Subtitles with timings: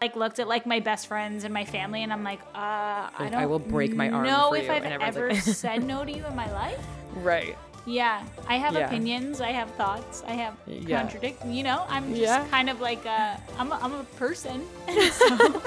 [0.00, 3.10] like looked at like my best friends and my family and I'm like, uh, I
[3.18, 4.70] don't I will break my arm know for if you.
[4.72, 6.82] I've ever like- said no to you in my life.
[7.16, 7.54] Right.
[7.84, 8.86] Yeah, I have Yeah.
[8.86, 9.42] opinions.
[9.42, 10.22] I have thoughts.
[10.26, 11.00] I have Yeah.
[11.00, 11.44] contradict.
[11.44, 12.46] You know, I'm just Yeah.
[12.48, 14.64] kind of like a, I'm a, I'm a person.
[15.12, 15.62] so,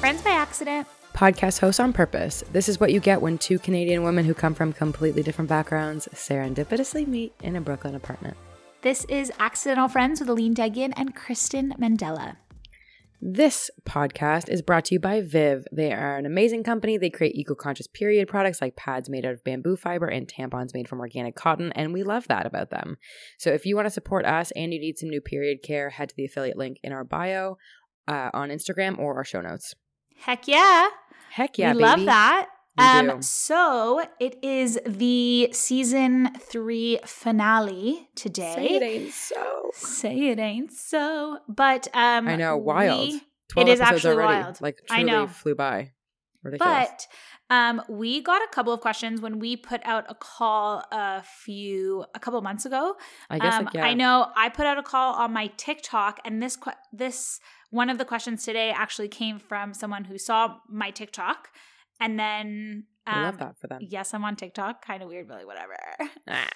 [0.00, 0.86] Friends by accident.
[1.14, 2.42] Podcast host on purpose.
[2.50, 6.08] This is what you get when two Canadian women who come from completely different backgrounds
[6.12, 8.36] serendipitously meet in a Brooklyn apartment.
[8.82, 12.38] This is Accidental Friends with Aline Degian and Kristen Mandela.
[13.20, 15.64] This podcast is brought to you by Viv.
[15.70, 16.98] They are an amazing company.
[16.98, 20.74] They create eco conscious period products like pads made out of bamboo fiber and tampons
[20.74, 22.96] made from organic cotton, and we love that about them.
[23.38, 26.08] So if you want to support us and you need some new period care, head
[26.08, 27.56] to the affiliate link in our bio
[28.08, 29.76] uh, on Instagram or our show notes.
[30.16, 30.88] Heck yeah.
[31.34, 31.84] Heck yeah, we baby.
[31.84, 32.46] love that.
[32.78, 33.22] We um, do.
[33.22, 38.54] so it is the season three finale today.
[38.54, 39.70] Say it ain't so.
[39.72, 41.38] Say it ain't so.
[41.48, 43.08] But um I know, wild.
[43.08, 44.42] we- 12 It is actually already.
[44.42, 44.60] wild.
[44.60, 45.26] Like I know.
[45.26, 45.90] flew by.
[46.44, 46.88] Ridiculous.
[46.88, 47.06] But
[47.50, 52.04] um, we got a couple of questions when we put out a call a few
[52.14, 52.96] a couple months ago.
[53.28, 53.84] I guess um, like, yeah.
[53.84, 56.58] I know I put out a call on my TikTok, and this
[56.92, 61.48] this one of the questions today actually came from someone who saw my TikTok,
[62.00, 63.80] and then um, I love that for them.
[63.82, 64.84] Yes, I'm on TikTok.
[64.84, 65.76] Kind of weird, like whatever.
[66.28, 66.48] Ah.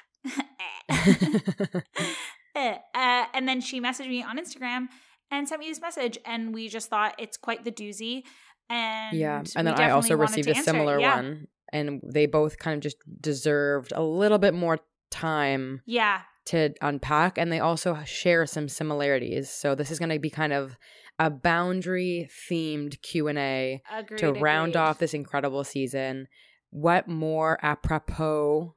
[2.58, 4.88] Uh, and then she messaged me on Instagram
[5.30, 8.24] and sent me this message, and we just thought it's quite the doozy.
[8.70, 9.42] And yeah.
[9.56, 11.16] And then I also received a similar Yeah.
[11.16, 11.48] one.
[11.72, 14.78] And they both kind of just deserved a little bit more
[15.10, 17.36] time Yeah, to unpack.
[17.38, 19.50] And they also share some similarities.
[19.50, 20.76] So this is going to be kind of
[21.18, 23.82] a boundary themed Q&A
[24.16, 24.80] to round agreed.
[24.80, 26.28] off this incredible season.
[26.70, 28.74] What more apropos,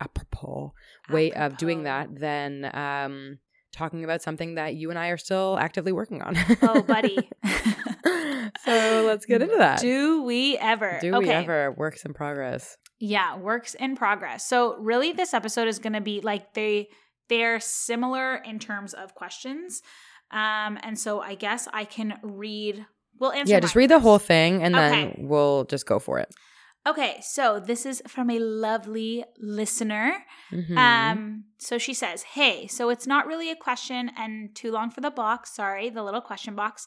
[0.00, 0.72] apropos
[1.10, 3.38] way of doing that than um,
[3.74, 6.36] talking about something that you and I are still actively working on?
[6.62, 7.16] Oh, buddy.
[8.64, 9.80] so let's get into that.
[9.80, 10.98] Do we ever?
[11.00, 12.76] Do we ever works in progress?
[12.98, 14.46] Yeah, works in progress.
[14.46, 16.88] So really this episode is going to be like they
[17.28, 19.82] they're similar in terms of questions.
[20.30, 22.86] Um and so I guess I can read
[23.18, 26.32] we'll answer Yeah, just read the whole thing and then we'll just go for it.
[26.86, 30.24] Okay, so this is from a lovely listener.
[30.52, 30.76] Mhm.
[30.76, 35.00] Um, so she says, Hey, so it's not really a question and too long for
[35.00, 35.54] the box.
[35.54, 36.86] Sorry, the little question box.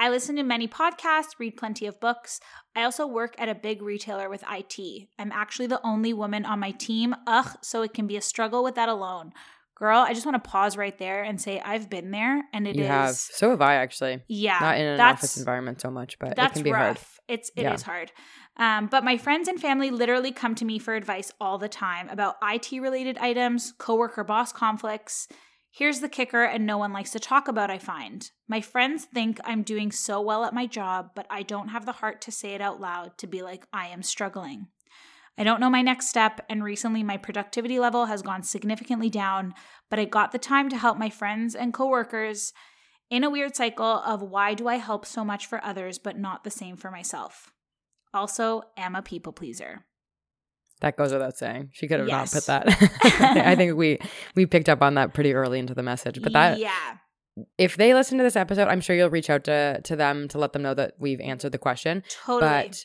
[0.00, 2.38] I listen to many podcasts, read plenty of books.
[2.76, 5.08] I also work at a big retailer with IT.
[5.18, 7.16] I'm actually the only woman on my team.
[7.26, 9.32] Ugh, so it can be a struggle with that alone.
[9.74, 12.72] Girl, I just want to pause right there and say I've been there and it
[12.72, 13.14] is you have.
[13.14, 14.22] So have I actually.
[14.28, 16.82] yeah, Not in an office environment so much, but it that's can be rough.
[16.82, 16.98] hard.
[17.28, 17.86] It's it is Yeah.
[17.86, 18.12] hard.
[18.58, 22.08] Um, but my friends and family literally come to me for advice all the time
[22.08, 25.28] about IT related items, coworker boss conflicts.
[25.70, 28.28] Here's the kicker, and no one likes to talk about, I find.
[28.48, 31.92] My friends think I'm doing so well at my job, but I don't have the
[31.92, 34.66] heart to say it out loud to be like, I am struggling.
[35.36, 39.54] I don't know my next step, and recently my productivity level has gone significantly down,
[39.88, 42.52] but I got the time to help my friends and coworkers
[43.08, 46.42] in a weird cycle of why do I help so much for others but not
[46.42, 47.52] the same for myself.
[48.14, 49.84] Also, am a people pleaser.
[50.80, 51.70] That goes without saying.
[51.72, 52.32] She could have Yes.
[52.34, 52.90] not put that.
[53.46, 53.98] I think we
[54.36, 56.22] we picked up on that pretty early into the message.
[56.22, 56.98] But that yeah,
[57.58, 60.38] if they listen to this episode, I'm sure you'll reach out to to them to
[60.38, 62.02] let them know that we've answered the question.
[62.24, 62.40] totally.
[62.50, 62.84] But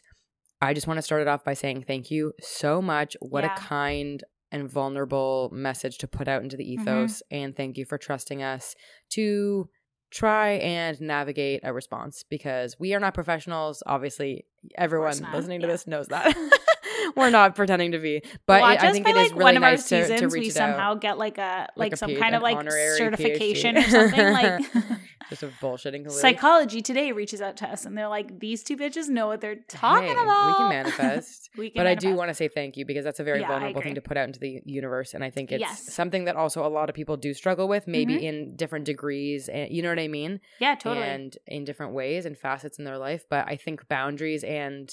[0.61, 3.15] I just want to start it off by saying thank you so much.
[3.21, 3.53] What Yeah.
[3.53, 6.81] a kind and vulnerable message to put out into the Mhm.
[6.81, 7.21] ethos.
[7.31, 8.75] And thank you for trusting us
[9.13, 9.67] to
[10.13, 13.81] try and navigate a response because we are not professionals.
[13.85, 15.73] Obviously, everyone listening to yeah.
[15.73, 16.35] this knows that.
[17.15, 18.21] We're not pretending to be.
[18.45, 20.03] But Watch it, I think by it is like really one of nice our to,
[20.05, 20.19] seasons.
[20.21, 21.01] to we reach it somehow out.
[21.01, 23.87] get like a like, Like a some P- kind of like certification PhD.
[23.87, 24.33] or something.
[24.33, 24.61] Like
[25.29, 26.21] Just a bullshitting completely.
[26.21, 29.55] Psychology Today reaches out to us and they're like, these two bitches know what they're
[29.67, 30.45] talking Hey, about.
[30.47, 31.49] We can manifest.
[31.57, 33.47] We can but I do want to say thank you because that's a very Yeah,
[33.47, 35.93] vulnerable thing to put out into the universe, and I think it's Yes.
[35.93, 38.23] something that also a lot of people do struggle with, maybe Mhm.
[38.23, 41.07] in different degrees, and you know what I mean, Yeah, totally.
[41.07, 43.25] and in different ways and facets in their life.
[43.29, 44.91] But I think boundaries and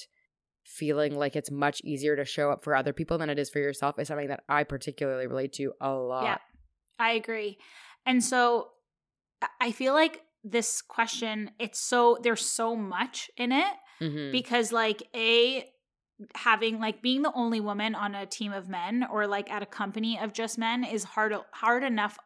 [0.64, 3.58] feeling like it's much easier to show up for other people than it is for
[3.58, 6.24] yourself is something that I particularly relate to a lot.
[6.24, 6.38] Yeah,
[6.98, 7.58] I agree.
[8.06, 8.68] And so
[9.60, 14.32] I- feel like this question, it's so there's so much in it Mhm.
[14.32, 15.70] because like a
[16.34, 19.66] having like being the only woman on a team of men or like at a
[19.66, 22.18] company of just men is hard hard enough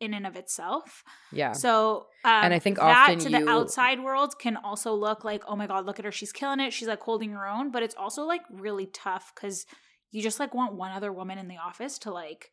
[0.00, 1.02] in and of itself.
[1.32, 1.52] Yeah.
[1.52, 5.42] So, um, And I think that to the you- outside world can also look like,
[5.48, 6.72] oh my god, look at her, she's killing it.
[6.72, 9.66] She's like holding her own, but it's also like really tough because
[10.12, 12.50] you just like want one other woman in the office to like,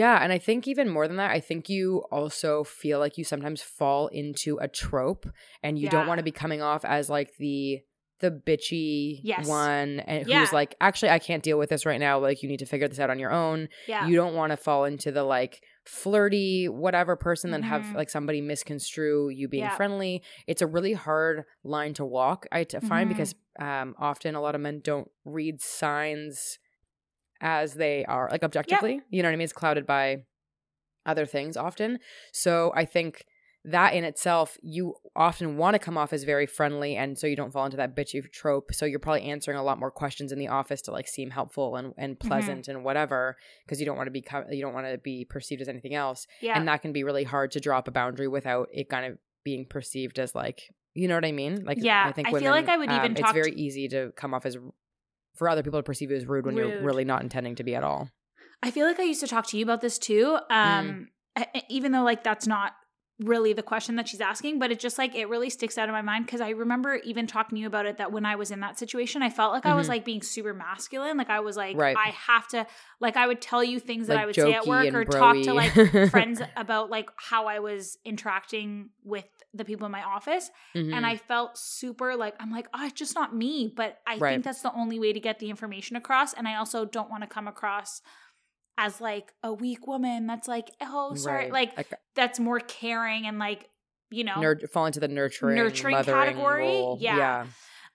[0.00, 3.24] Yeah, and I think even more than that, I think you also feel like you
[3.24, 5.26] sometimes fall into a trope
[5.62, 7.80] and you don't want to be coming off as like the
[8.20, 9.48] the bitchy Yes.
[9.48, 10.38] one and Yeah.
[10.40, 12.20] who's like, actually I can't deal with this right now.
[12.20, 13.68] Like you need to figure this out on your own.
[13.88, 18.08] yeah, You don't want to fall into the like flirty whatever person then have like
[18.10, 19.76] somebody misconstrue you being Yeah.
[19.76, 20.22] friendly.
[20.46, 23.14] It's a really hard line to walk, I t- find Mhm.
[23.14, 26.58] because um often a lot of men don't read signs
[27.42, 29.02] as they are like objectively.
[29.10, 29.44] You know what I mean?
[29.44, 30.24] It's clouded by
[31.04, 31.98] other things often.
[32.32, 33.24] So I think
[33.64, 37.36] that in itself, you often want to come off as very friendly, and so you
[37.36, 38.74] don't fall into that bitchy trope.
[38.74, 41.76] So you're probably answering a lot more questions in the office to like seem helpful
[41.76, 42.28] and, and Mm-hmm.
[42.28, 45.60] pleasant and whatever, because you don't want to be you don't want to be perceived
[45.62, 48.68] as anything else, yeah, and that can be really hard to drop a boundary without
[48.72, 50.62] it kind of being perceived as like
[50.94, 51.64] you know what I mean?
[51.64, 53.88] Like Yeah, I think I feel like I would even um, talk It's very easy
[53.88, 54.58] to come off as
[55.34, 57.74] for other people to perceive you as rude when you're really not intending to be
[57.74, 58.08] at all.
[58.62, 60.38] I feel like I used to talk to you about this too.
[60.50, 61.08] Um,
[61.38, 61.46] Mm.
[61.56, 62.72] e- even though like that's not
[63.18, 65.92] really the question that she's asking, but it just like it really sticks out of
[65.92, 68.50] my mind because I remember even talking to you about it that when I was
[68.50, 69.90] in that situation, I felt like I was Mhm.
[69.90, 71.16] like being super masculine.
[71.16, 71.96] Like I was like, Right.
[71.96, 72.66] I have to
[73.00, 75.54] like I would tell you things that I would say at work or talk to
[75.54, 75.72] like
[76.10, 80.50] friends about like how I was interacting with the people in my office.
[80.74, 80.94] Mhm.
[80.94, 83.72] And I felt super like, I'm like, oh, it's just not me.
[83.76, 84.32] But I Right.
[84.32, 86.32] think that's the only way to get the information across.
[86.32, 88.00] And I also don't want to come across
[88.78, 91.44] as like a weak woman that's like, oh, sorry.
[91.44, 91.52] Right.
[91.52, 93.68] Like, Like, that's more caring and like,
[94.10, 96.64] you know, nur- fall into the nurturing, Nurturing category?
[96.68, 96.96] role.
[97.00, 97.46] Yeah.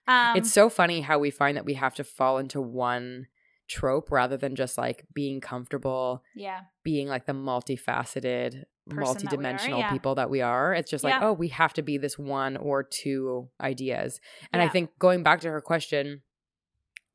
[0.06, 3.26] um, it's so funny how we find that we have to fall into one
[3.68, 9.90] trope rather than just like being comfortable, yeah, being like the multifaceted, Multidimensional yeah.
[9.92, 10.72] people that we are.
[10.74, 11.28] It's just like, Yeah.
[11.28, 14.20] oh, we have to be this one or two ideas.
[14.52, 16.22] And I think going back to her question,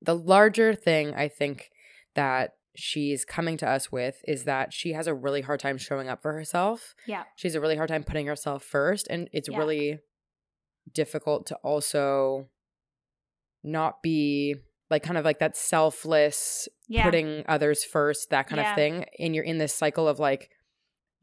[0.01, 1.69] the larger thing I think
[2.15, 6.09] that she's coming to us with is that she has a really hard time showing
[6.09, 6.95] up for herself.
[7.05, 9.07] yeah, She's a really hard time putting herself first.
[9.09, 9.57] And it's Yeah.
[9.57, 9.99] really
[10.91, 12.49] difficult to also
[13.63, 14.55] not be
[14.89, 18.71] like kind of like that selfless yeah, putting others first, that kind Yeah.
[18.71, 19.05] of thing.
[19.19, 20.49] And you're in this cycle of like,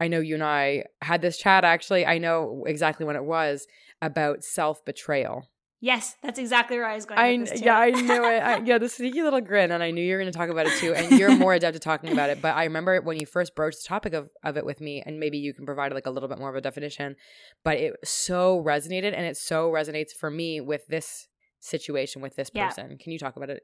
[0.01, 2.05] I know you and I had this chat actually.
[2.05, 3.67] I know exactly when it was
[4.01, 5.47] about self betrayal.
[5.79, 7.19] yes, that's exactly where I was going.
[7.19, 7.65] I with this too.
[7.65, 8.39] yeah, I knew it.
[8.43, 10.65] I, yeah, the sneaky little grin, and I knew you were going to talk about
[10.67, 10.93] it too.
[10.93, 12.41] And you're more adept at talking about it.
[12.41, 15.19] But I remember when you first broached the topic of of it with me, and
[15.19, 17.15] maybe you can provide like a little bit more of a definition.
[17.63, 21.27] But it so resonated, and it so resonates for me with this
[21.59, 22.67] situation with this Yeah.
[22.67, 22.97] person.
[22.97, 23.61] Can you talk about it?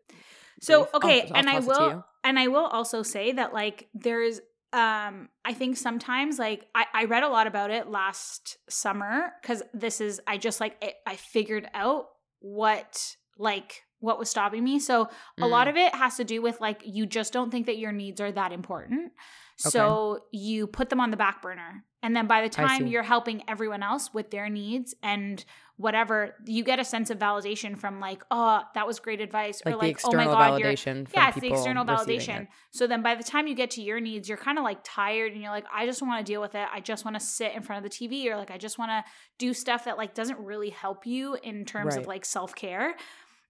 [0.61, 0.89] So brief?
[0.93, 3.53] I'll- okay, I'll and I toss it to will and I will also say that
[3.53, 4.39] like there's
[4.73, 9.63] um I think sometimes like I, I read a lot about it last summer because
[9.73, 12.07] this is I just like it, I figured out
[12.39, 14.79] what like what was stopping me.
[14.79, 15.09] So
[15.41, 15.69] a lot Mm.
[15.71, 18.31] of it has to do with like you just don't think that your needs are
[18.31, 19.11] that important.
[19.57, 21.83] So you put them on the back burner.
[22.03, 25.43] And then by the time you're helping everyone else with their needs and
[25.77, 29.61] whatever, you get a sense of validation from like, oh, that was great advice.
[29.63, 30.69] like, or like, oh my God, you're
[31.13, 32.43] yeah, it's the external validation.
[32.43, 32.47] it.
[32.71, 35.33] So then by the time you get to your needs, you're kind of like tired
[35.33, 36.67] and you're like, I just want to deal with it.
[36.73, 38.89] I just want to sit in front of the TV or like I just want
[38.89, 39.03] to
[39.37, 42.95] do stuff that like doesn't really help you in terms of like self-care.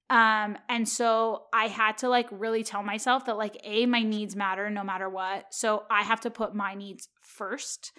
[0.09, 4.36] Um and so I had to like really tell myself that like a my needs
[4.36, 5.53] matter no matter what.
[5.53, 7.93] So I have to put my needs first.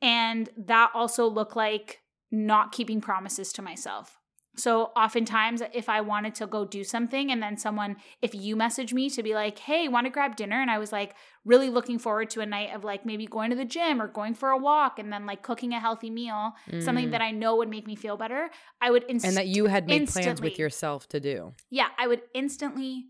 [0.00, 2.00] And that also looked like
[2.34, 4.18] not keeping promises to myself.
[4.56, 8.94] So oftentimes if I wanted to go do something and then someone if you message
[8.94, 11.98] me to be like, "Hey, want to grab dinner?" and I was like really looking
[11.98, 14.56] forward to a night of like maybe going to the gym or going for a
[14.56, 17.10] walk and then like cooking a healthy meal, something Mm.
[17.10, 18.48] that I know would make me feel better,
[18.80, 21.54] I would inst- and that you had made plans with yourself to do.
[21.70, 23.06] yeah, I would instantly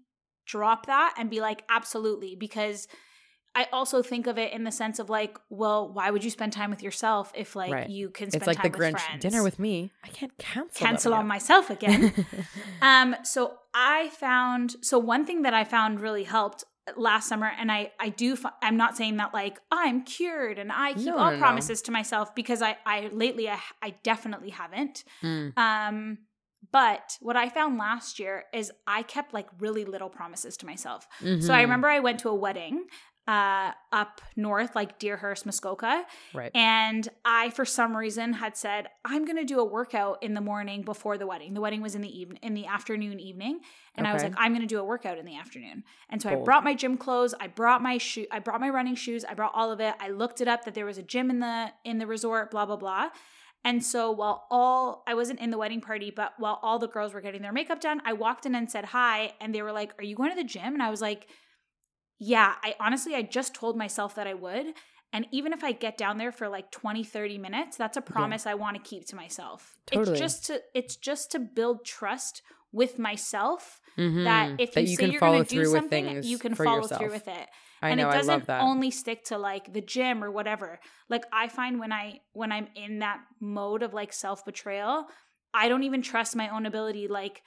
[0.46, 2.36] drop that and be like, absolutely.
[2.36, 2.88] Because
[3.56, 6.52] I also think of it in the sense of like, well, why would you spend
[6.52, 7.88] time with yourself if like Right.
[7.88, 9.22] you can spend It's like the time with Grinch friends?
[9.22, 9.92] dinner with me.
[10.02, 10.86] I can't cancel.
[10.86, 12.12] cancel on myself again.
[12.82, 16.64] um, so I found so one thing that I found really helped
[16.96, 20.94] last summer, and I I do I'm not saying that like I'm cured and I
[20.94, 21.38] keep No, all no, no.
[21.38, 25.04] promises to myself because I I lately I, I definitely haven't.
[25.22, 25.56] Mm.
[25.56, 26.18] Um,
[26.72, 31.06] but what I found last year is I kept like really little promises to myself.
[31.20, 31.60] So I Mhm.
[31.62, 32.86] remember I went to a wedding
[33.26, 36.04] uh, up north, like Deerhurst, Muskoka.
[36.34, 36.50] Right.
[36.54, 40.40] And I, for some reason, had said I'm going to do a workout in the
[40.40, 41.54] morning before the wedding.
[41.54, 43.60] The wedding was in the evening, in the afternoon, evening,
[43.96, 45.84] and I was like, I'm going to do a workout in the afternoon.
[46.10, 47.34] And so I brought my gym clothes.
[47.40, 48.26] I brought my shoe.
[48.30, 49.24] I brought my running shoes.
[49.24, 49.94] I brought all of it.
[50.00, 52.50] I looked it up that there was a gym in the in the resort.
[52.50, 53.10] Blah blah blah.
[53.66, 57.14] And so while all I wasn't in the wedding party, but while all the girls
[57.14, 59.94] were getting their makeup done, I walked in and said hi, and they were like,
[59.98, 61.28] "Are you going to the gym?" And I was like,
[62.18, 64.74] "Yeah." I honestly, I just told myself that I would.
[65.12, 68.46] And even if I get down there for like 20, 30 minutes, that's a promise
[68.46, 69.76] I want to keep to myself.
[69.86, 70.10] Totally.
[70.12, 72.42] It's just to it's just to build trust
[72.72, 74.24] with myself Mhm.
[74.24, 77.00] that if That you, you say you're going to do something, you can follow yourself.
[77.00, 77.48] through with it
[77.80, 78.08] I and know.
[78.08, 82.18] it doesn't only stick to like the gym or whatever like i find when i
[82.32, 85.06] when i'm in that mode of like self-betrayal
[85.52, 87.42] i don't even trust my own ability like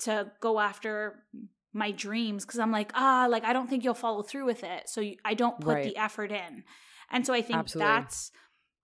[0.00, 1.24] to go after
[1.72, 4.88] my dreams because i'm like ah like i don't think you'll follow through with it
[4.88, 5.84] so you, i don't put Right.
[5.84, 6.64] the effort in
[7.10, 7.92] and so i think Absolutely.
[7.92, 8.30] that's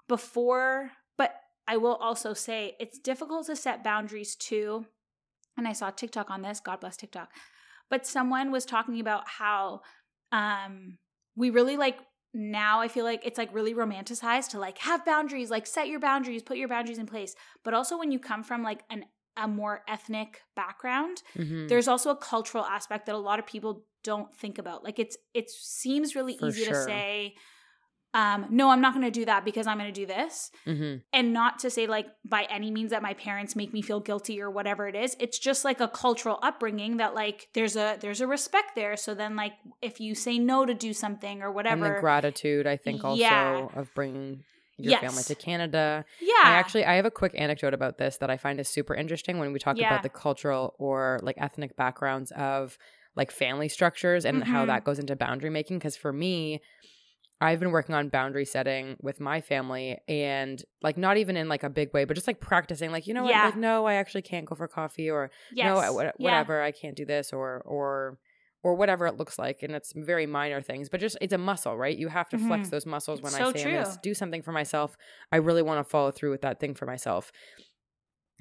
[0.09, 1.35] before but
[1.67, 4.87] i will also say it's difficult to set boundaries too
[5.57, 7.31] and i saw tiktok on this god bless tiktok
[7.89, 9.81] but someone was talking about how
[10.31, 10.99] um
[11.37, 11.99] we really like
[12.35, 16.01] now I feel like it's like really romanticized to like have boundaries, like set your
[16.01, 17.37] boundaries, put your boundaries in place.
[17.63, 19.05] But also when you come from like an
[19.37, 21.69] a more ethnic background, Mhm.
[21.69, 24.85] there's also a cultural aspect that a lot of people don't think about.
[24.85, 27.35] Like it's it seems really For easy to say
[28.13, 31.03] um no, I'm not going to do that because I'm going to do this Mhm.
[31.13, 34.41] and not to say like by any means that my parents make me feel guilty
[34.41, 38.21] or whatever it is it's just like a cultural upbringing that like there's a there's
[38.21, 41.55] a respect there so then like if you say no to do something or And
[41.57, 43.67] whatever the gratitude, I think, also Yeah.
[43.75, 44.45] of bringing
[44.79, 46.05] your family to Canada.
[46.21, 48.95] yeah I actually I have a quick anecdote about this that I find is super
[48.95, 49.89] interesting when we talk Yeah.
[49.89, 52.77] about the cultural or like ethnic backgrounds of
[53.17, 54.67] like family structures and how Mhm.
[54.69, 56.61] that goes into boundary making because for me
[57.41, 61.63] I've been working on boundary setting with my family and like not even in like
[61.63, 63.45] a big way but just like practicing like you know Yeah.
[63.45, 65.67] what like no I actually can't go for coffee or yes.
[65.67, 66.31] no I- what- Yeah.
[66.31, 68.19] whatever I can't do this or or
[68.65, 71.77] or whatever it looks like and it's very minor things but just it's a muscle
[71.77, 72.71] right you have to flex Mhm.
[72.71, 74.97] those muscles when It's i so say i'm going to do something for myself
[75.31, 77.31] i really want to follow through with that thing for myself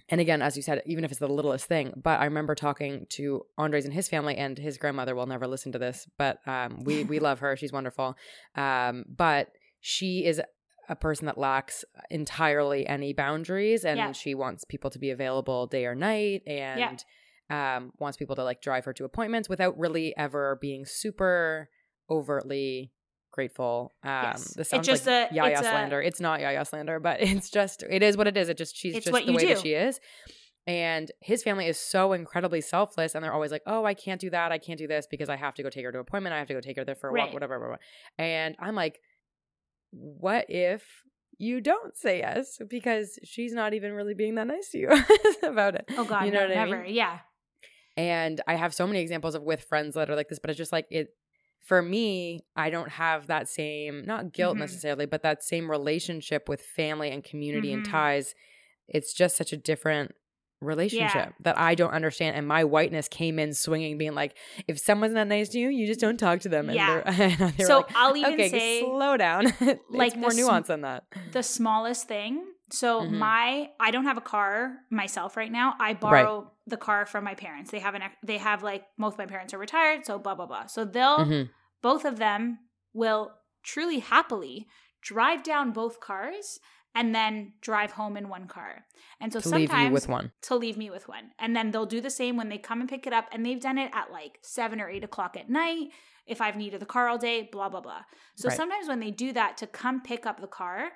[0.09, 3.05] and again as you said even if it's the littlest thing but i remember talking
[3.09, 6.83] to andres and his family and his grandmother will never listen to this but um,
[6.83, 8.15] we we love her she's wonderful
[8.55, 9.49] um, but
[9.81, 10.41] she is
[10.89, 14.11] a person that lacks entirely any boundaries and Yeah.
[14.11, 17.03] she wants people to be available day or night and
[17.49, 21.69] um, wants people to like drive her to appointments without really ever being super
[22.09, 22.91] overtly
[23.31, 23.91] grateful.
[24.03, 24.53] Um, Yes.
[24.53, 27.83] This It's just like a- Yaya it's a- It's not Yaya slander, but it's just
[27.83, 28.49] it is what it is.
[28.49, 29.99] It just she's just the way that she is.
[30.65, 34.29] And his family is so incredibly selfless, and they're always like, "Oh, I can't do
[34.29, 34.53] that.
[34.53, 36.33] I can't do this because I have to go take her to an appointment.
[36.33, 37.79] I have to go take her there for a walk, whatever, whatever."
[38.17, 39.01] And I'm like,
[39.91, 40.85] "What if
[41.37, 44.89] you don't say yes because she's not even really being that nice to you
[45.43, 46.95] about it?" oh god you know no, what I never mean?
[46.95, 47.19] yeah
[47.95, 50.57] And I have so many examples of with friends that are like this, but it's
[50.57, 51.09] just like it
[51.61, 54.61] for me, I don't have that same not guilt Mhm.
[54.61, 57.91] necessarily, but that same relationship with family and community and Mhm.
[57.91, 58.35] ties.
[58.89, 60.13] It's just such a different
[60.59, 62.35] relationship that I don't understand.
[62.35, 64.35] And my whiteness came in swinging, being like,
[64.67, 66.69] if someone's not nice to you, you just don't talk to them.
[66.69, 67.01] And Yeah.
[67.11, 69.45] they're, and so like, i'll even okay, say slow down.
[69.89, 71.03] like more sm- nuance than that.
[71.31, 72.43] the smallest thing.
[72.71, 73.19] So Mhm.
[73.19, 75.75] my I don't have a car myself right now.
[75.79, 77.71] I borrow the car from my parents.
[77.71, 80.65] They have an they have like both my parents are retired, so blah blah blah.
[80.67, 81.49] So they'll Mhm.
[81.81, 82.59] both of them
[82.93, 84.67] will truly happily
[85.01, 86.59] drive down both cars
[86.95, 88.85] and then drive home in one car.
[89.19, 90.31] And so To leave sometimes you with one.
[90.43, 91.31] to leave me with one.
[91.39, 93.27] And then they'll do the same when they come and pick it up.
[93.31, 95.91] And they've done it at like seven or eight o'clock at night.
[96.25, 98.03] If I've needed the car all day, blah, blah, blah.
[98.35, 98.57] So Right.
[98.57, 100.91] sometimes when they do that to come pick up the car,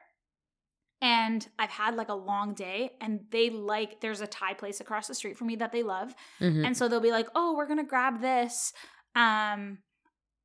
[1.02, 5.08] and I've had like a long day, and they like, there's a Thai place across
[5.08, 6.16] the street from me that they love.
[6.40, 6.66] Mhm.
[6.66, 8.74] And so they'll be like, oh, we're going to grab this.
[9.16, 9.80] Um,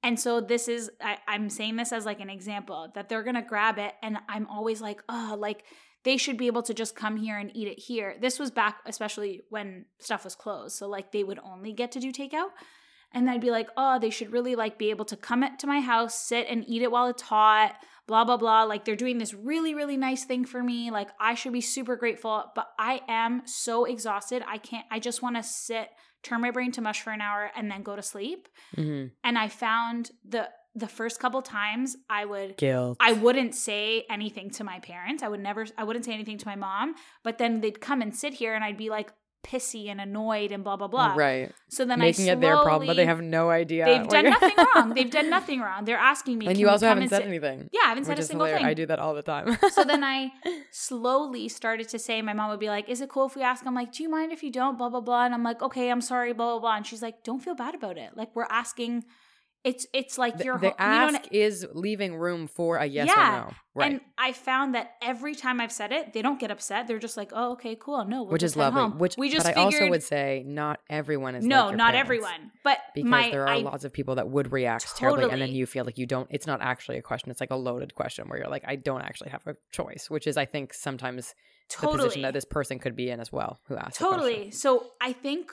[0.03, 3.37] and so this is, I, I'm saying this as like an example that they're going
[3.37, 3.95] to grab it.
[4.03, 5.65] And I'm always like, oh, like
[6.05, 8.17] they should be able to just come here and eat it here.
[8.21, 10.77] This was back, especially when stuff was closed.
[10.77, 12.51] So like they would only get to do takeout.
[13.13, 15.81] And I'd be like, oh, they should really like be able to come to my
[15.81, 18.65] house, sit and eat it while it's hot, blah, blah, blah.
[18.65, 20.91] Like they're doing this really, really nice thing for me.
[20.91, 22.45] Like I should be super grateful.
[22.55, 24.43] But I am so exhausted.
[24.47, 25.89] I can't, I just want to sit,
[26.23, 28.49] turn my brain to mush for an hour and then go to sleep.
[28.77, 29.11] Mhm.
[29.25, 32.97] And I found the the first couple times I would Guilt.
[32.99, 35.23] I wouldn't say anything to my parents.
[35.23, 38.17] I would never I wouldn't say anything to my mom, but then they'd come and
[38.17, 41.15] sit here and I'd be like pissy and annoyed and blah blah blah.
[41.15, 41.53] Right.
[41.69, 43.85] So then I'm Making I it their problem, but they have no idea.
[43.85, 44.95] They've done nothing wrong.
[44.95, 45.85] They've done nothing wrong.
[45.85, 46.47] They're asking me.
[46.47, 47.69] and you also haven't said sit-" anything.
[47.73, 48.63] Yeah, I haven't said a single hilarious.
[48.63, 48.71] thing.
[48.71, 49.57] I do that all the time.
[49.71, 50.33] so then I
[50.71, 53.67] slowly started to say, my mom would be like, Is it cool if we ask?
[53.67, 54.79] I'm like, Do you mind if you don't?
[54.79, 55.25] Blah, blah, blah.
[55.25, 56.77] And I'm like, Okay, I'm sorry, blah, blah, blah.
[56.77, 58.17] And she's like, Don't feel bad about it.
[58.17, 59.05] Like, we're asking,
[59.65, 62.87] it's it's like the, your the ho- you know, ask is leaving room for a
[62.87, 63.55] yes Yeah, or no.
[63.75, 63.93] Right.
[63.93, 66.87] And I found that every time I've said it, they don't get upset.
[66.87, 68.05] They're just like, "Oh, okay, cool.
[68.05, 68.83] No, we'll which is lovely.
[68.83, 71.93] home." Which we just but I also would say not everyone is no, like not
[71.93, 72.07] parents.
[72.07, 75.41] everyone, but because my there are I, lots of people that would react terribly and
[75.41, 77.95] then you feel like you don't it's not actually a question it's like a loaded
[77.95, 81.35] question where you're like i don't actually have a choice which is i think sometimes
[81.81, 84.51] the position that this person could be in as well who the totally.
[84.51, 85.53] So I think,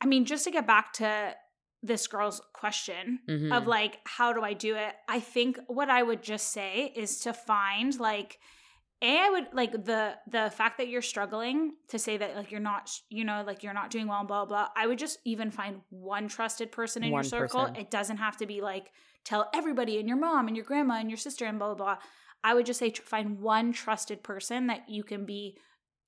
[0.00, 1.34] I mean, just to get back to
[1.82, 3.56] this girl's question Mhm.
[3.56, 4.94] of like, how do I do it?
[5.08, 8.38] I think what I would just say is to find like.
[9.00, 12.58] A, I would like the the fact that you're struggling to say that like you're
[12.58, 14.64] not you know like you're not doing well and blah blah.
[14.64, 14.68] blah.
[14.76, 17.60] I would just even find one trusted person in One your circle.
[17.66, 17.76] person.
[17.76, 18.90] It doesn't have to be like
[19.24, 21.98] tell everybody and your mom and your grandma and your sister and blah blah blah.
[22.42, 25.56] I would just say tr- find one trusted person that you can be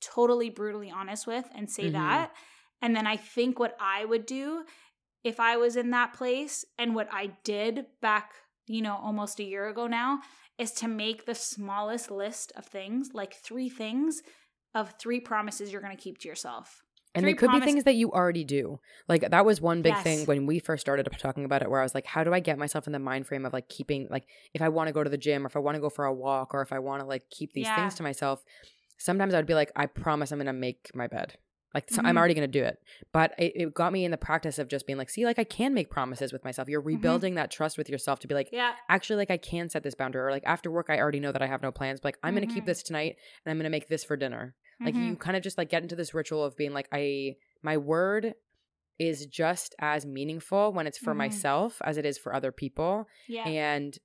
[0.00, 1.92] totally brutally honest with and say Mhm.
[1.92, 2.32] that.
[2.82, 4.64] And then I think what I would do
[5.24, 8.32] if I was in that place and what I did back,
[8.66, 10.20] you know, almost a year ago now
[10.58, 14.22] is to make the smallest list of things, like three things
[14.74, 16.82] of three promises you're going to keep to yourself.
[17.14, 19.82] and three they could promise- be things that you already do like that was one
[19.82, 22.32] big thing when we first started talking about it where i was like how do
[22.32, 24.92] i get myself in the mind frame of like keeping like if i want to
[24.92, 26.72] go to the gym or if i want to go for a walk or if
[26.72, 27.74] i want to like keep these Yeah.
[27.74, 28.44] things to myself
[28.96, 31.34] sometimes i'd be like i promise i'm gonna make my bed
[31.74, 32.18] like so i'm Mhm.
[32.18, 32.78] already gonna do it
[33.12, 35.44] but it, it got me in the practice of just being like see like i
[35.44, 38.74] can make promises with myself you're rebuilding that trust with yourself to be like Yeah.
[38.88, 41.42] actually like i can set this boundary or like after work i already know that
[41.42, 42.66] i have no plans but like i'm gonna keep Mhm.
[42.66, 45.68] this tonight and i'm gonna make this for dinner like you kind of just like
[45.68, 48.34] get into this ritual of being like i my word
[48.98, 51.18] is just as meaningful when it's for Mhm.
[51.18, 53.46] myself as it is for other people yeah.
[53.48, 53.98] and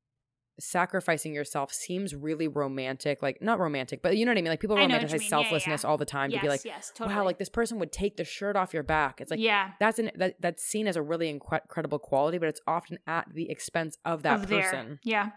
[0.59, 4.59] sacrificing yourself seems really romantic like not romantic but you know what i mean like
[4.61, 5.21] people I know what you romanticize mean.
[5.23, 5.89] Yeah, selflessness yeah.
[5.89, 7.15] all the time yes, to be like yes, totally.
[7.15, 9.71] wow like this person would take the shirt off your back it's like yeah.
[9.79, 13.49] that's an that, that's seen as a really incredible quality but it's often at the
[13.49, 15.31] expense of that of person Yeah.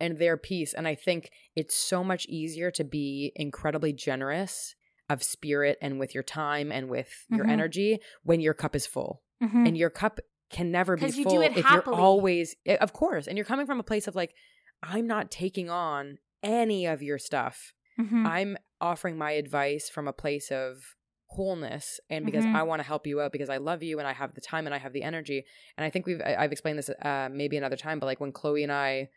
[0.00, 0.72] and their peace.
[0.74, 4.74] And I think it's so much easier to be incredibly generous
[5.08, 7.50] of spirit and with your time and with your Mhm.
[7.50, 9.22] energy when your cup is full.
[9.42, 9.66] Mhm.
[9.68, 10.20] And your cup
[10.52, 11.96] can never be you do full it if happily.
[11.96, 13.26] you're always eh, of course.
[13.26, 14.34] And you're coming from a place of like,
[14.82, 17.72] I'm not taking on any of your stuff.
[17.98, 18.26] Mhm.
[18.26, 20.82] I'm offering my advice from a place of
[21.26, 22.54] wholeness and because Mhm.
[22.54, 24.66] I want to help you out because I love you and I have the time
[24.66, 25.44] and I have the energy.
[25.78, 28.32] And I think we've I- I've explained this uh maybe another time, but like when
[28.32, 29.08] Chloe and I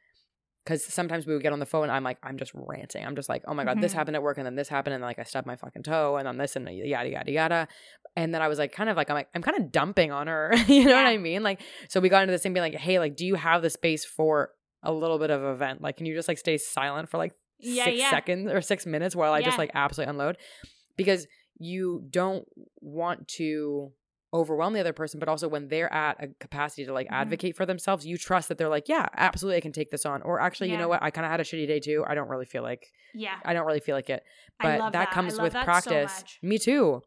[0.66, 3.06] because sometimes we would get on the phone I'm like I'm just ranting.
[3.06, 3.96] I'm just like, oh my god, this Mhm.
[3.96, 6.28] happened at work and then this happened and like I stubbed my fucking toe and
[6.28, 7.68] then this and yada yada yada.
[8.18, 10.28] And then I was like kind of like I'm like I'm kind of dumping on
[10.28, 10.52] her.
[10.68, 11.44] you know what I mean?
[11.44, 13.70] Like so we got into this thing being like, hey, like do you have the
[13.70, 14.52] space for
[14.84, 15.82] a little bit of event?
[15.82, 18.10] Like can you just like stay silent for like Yeah, six yeah.
[18.10, 20.38] seconds or six minutes while I just like absolutely unload
[20.98, 22.46] because you don't
[22.82, 23.92] want to
[24.36, 27.14] overwhelm the other person, but also when they're at a capacity to like Mhm.
[27.14, 30.22] advocate for themselves, you trust that they're like, yeah, absolutely, I can take this on.
[30.22, 31.02] Or actually, you know what?
[31.02, 32.04] I kind of had a shitty day too.
[32.06, 33.40] I don't really feel like Yeah.
[33.46, 34.24] I don't really feel like it.
[34.60, 35.08] I But that that.
[35.10, 36.20] I comes with that so practice.
[36.22, 36.40] much.
[36.44, 37.02] Me too.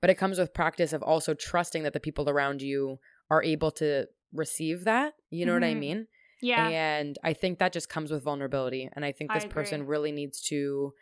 [0.00, 2.98] But it comes with practice of also trusting that the people around you
[3.30, 5.14] are able to receive that.
[5.30, 5.78] You know what I Mhm.
[5.78, 6.06] mean?
[6.42, 6.68] Yeah.
[6.68, 8.88] And I think that just comes with vulnerability.
[8.94, 10.94] And I think I this person really needs to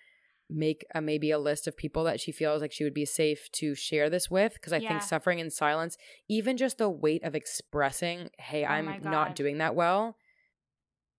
[0.50, 3.50] make a, maybe a list of people that she feels like she would be safe
[3.52, 4.54] to share this with.
[4.54, 4.88] Because I Yeah.
[4.88, 5.96] think suffering in silence,
[6.28, 10.16] even just the weight of expressing, hey, Oh I'm not doing that well,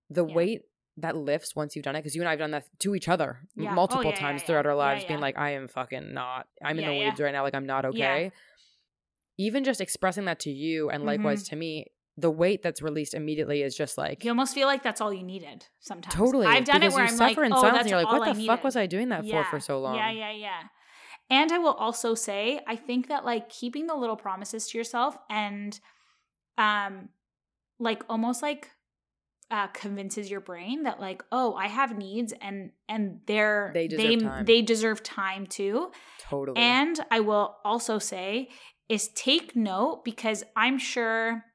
[0.10, 0.34] the Yeah.
[0.34, 0.62] weight
[0.98, 3.08] that lifts once you've done it, because you and I have done that to each
[3.08, 3.72] other Yeah.
[3.72, 6.86] Oh, multiple yeah, times throughout our lives, being like, I am fucking not, I'm in
[6.86, 8.32] the weeds right now, like I'm not okay.
[9.38, 11.50] Even just expressing that to you and likewise Mhm.
[11.50, 11.86] to me,
[12.20, 15.24] the weight that's released immediately is just like, You almost feel like that's all you
[15.24, 16.16] needed sometimes.
[16.16, 16.46] Totally.
[16.48, 18.08] I've done it where you I'm suffer like, in oh, silence that's and you're like,
[18.08, 19.96] all what I the fuck was I doing that for for so long?
[19.96, 20.62] Yeah, yeah, yeah.
[21.30, 25.18] And I will also say, I think that like keeping the little promises to yourself
[25.30, 25.80] and
[26.58, 27.10] um
[27.80, 28.70] like almost like
[29.52, 34.08] uh convinces your brain that like, oh, I have needs and and they're They deserve
[34.08, 34.46] they, time.
[34.46, 35.92] they deserve time too.
[36.20, 36.58] Totally.
[36.58, 38.50] And I will also say
[38.90, 41.46] is take note because I'm sure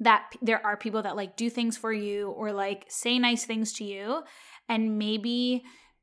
[0.00, 3.72] that there are people that like do things for you or like say nice things
[3.74, 4.22] to you
[4.68, 5.62] and maybe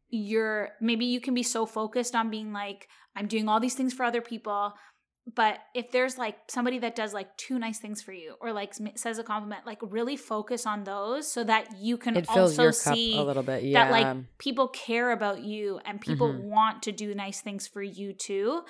[0.09, 3.93] you're maybe you can be so focused on being like I'm doing all these things
[3.93, 4.73] for other people
[5.35, 8.73] but if there's like somebody that does like two nice things for you or like
[8.95, 13.17] says a compliment like really focus on those so that you can It also see
[13.17, 13.63] a little bit.
[13.63, 13.85] Yeah.
[13.85, 16.41] that like people care about you and people Mhm.
[16.43, 18.63] want to do nice things for you too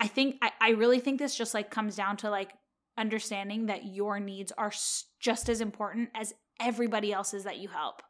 [0.00, 2.50] i think I, I really think this just like comes down to like
[2.98, 4.72] understanding that your needs are
[5.20, 8.02] just as important as everybody else's that you help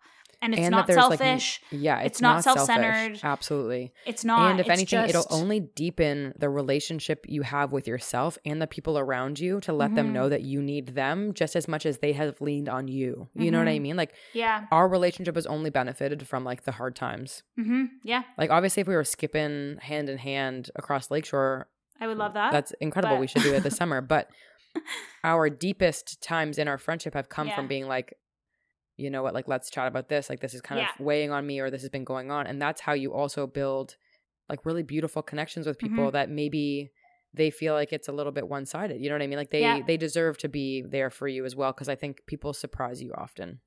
[0.45, 3.21] and it's And not there's, like, selfish yeah, it's, it's not not, self-centered.
[3.23, 3.93] Absolutely.
[4.05, 8.61] it's not and if anything, it'll only deepen the relationship you have with yourself and
[8.61, 10.13] the people around you to let them Mhm.
[10.15, 13.29] know that you need them just as much as they have leaned on you.
[13.35, 13.83] You know what I Mhm.
[13.83, 13.97] mean?
[13.97, 17.45] Like yeah our relationship has only benefited from like the hard times.
[17.57, 21.69] hmm yeah Like obviously if we were skipping hand in hand across Lakeshore,
[22.01, 23.15] i would love that that's incredible.
[23.15, 24.01] but- we should do it this summer.
[24.01, 24.29] But
[25.25, 27.55] our deepest times in our friendship have come Yeah.
[27.55, 28.15] from being like,
[28.97, 30.29] you know what, like let's chat about this.
[30.29, 30.91] Like this is kind Yeah.
[30.99, 32.47] of weighing on me or this has been going on.
[32.47, 33.97] And that's how you also build
[34.49, 36.13] like really beautiful connections with people Mhm.
[36.13, 36.93] that maybe
[37.35, 39.01] they feel like it's a little bit one sided.
[39.01, 39.39] You know what I mean?
[39.39, 39.83] Like they Yeah.
[39.87, 41.73] they deserve to be there for you as well.
[41.73, 43.61] Cause I think people surprise you often.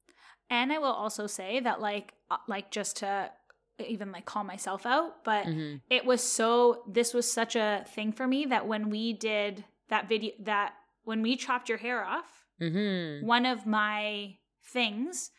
[0.50, 3.32] And I will also say that like uh, like just to
[3.80, 5.82] even like call myself out, but Mhm.
[5.90, 10.08] it was so this was such a thing for me that when we did that
[10.08, 12.26] video that when we chopped your hair off,
[12.62, 13.26] Mm-hmm.
[13.28, 14.36] one of my
[14.72, 15.30] things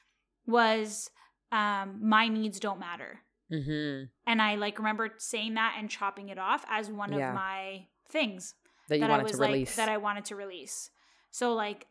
[0.46, 1.11] was
[1.52, 3.20] um my needs don't matter.
[3.50, 4.05] Mm-hmm.
[4.26, 7.31] And I like remember saying that and chopping it off as one Yeah.
[7.31, 8.55] of my things
[8.88, 9.76] That you that I wanted was to like release.
[9.76, 10.90] that I wanted to release.
[11.31, 11.87] So like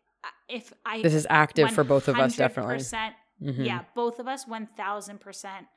[0.47, 2.75] if I this is active for both of us, definitely.
[2.77, 3.65] 100% Mhm.
[3.65, 5.67] yeah both of us 1000%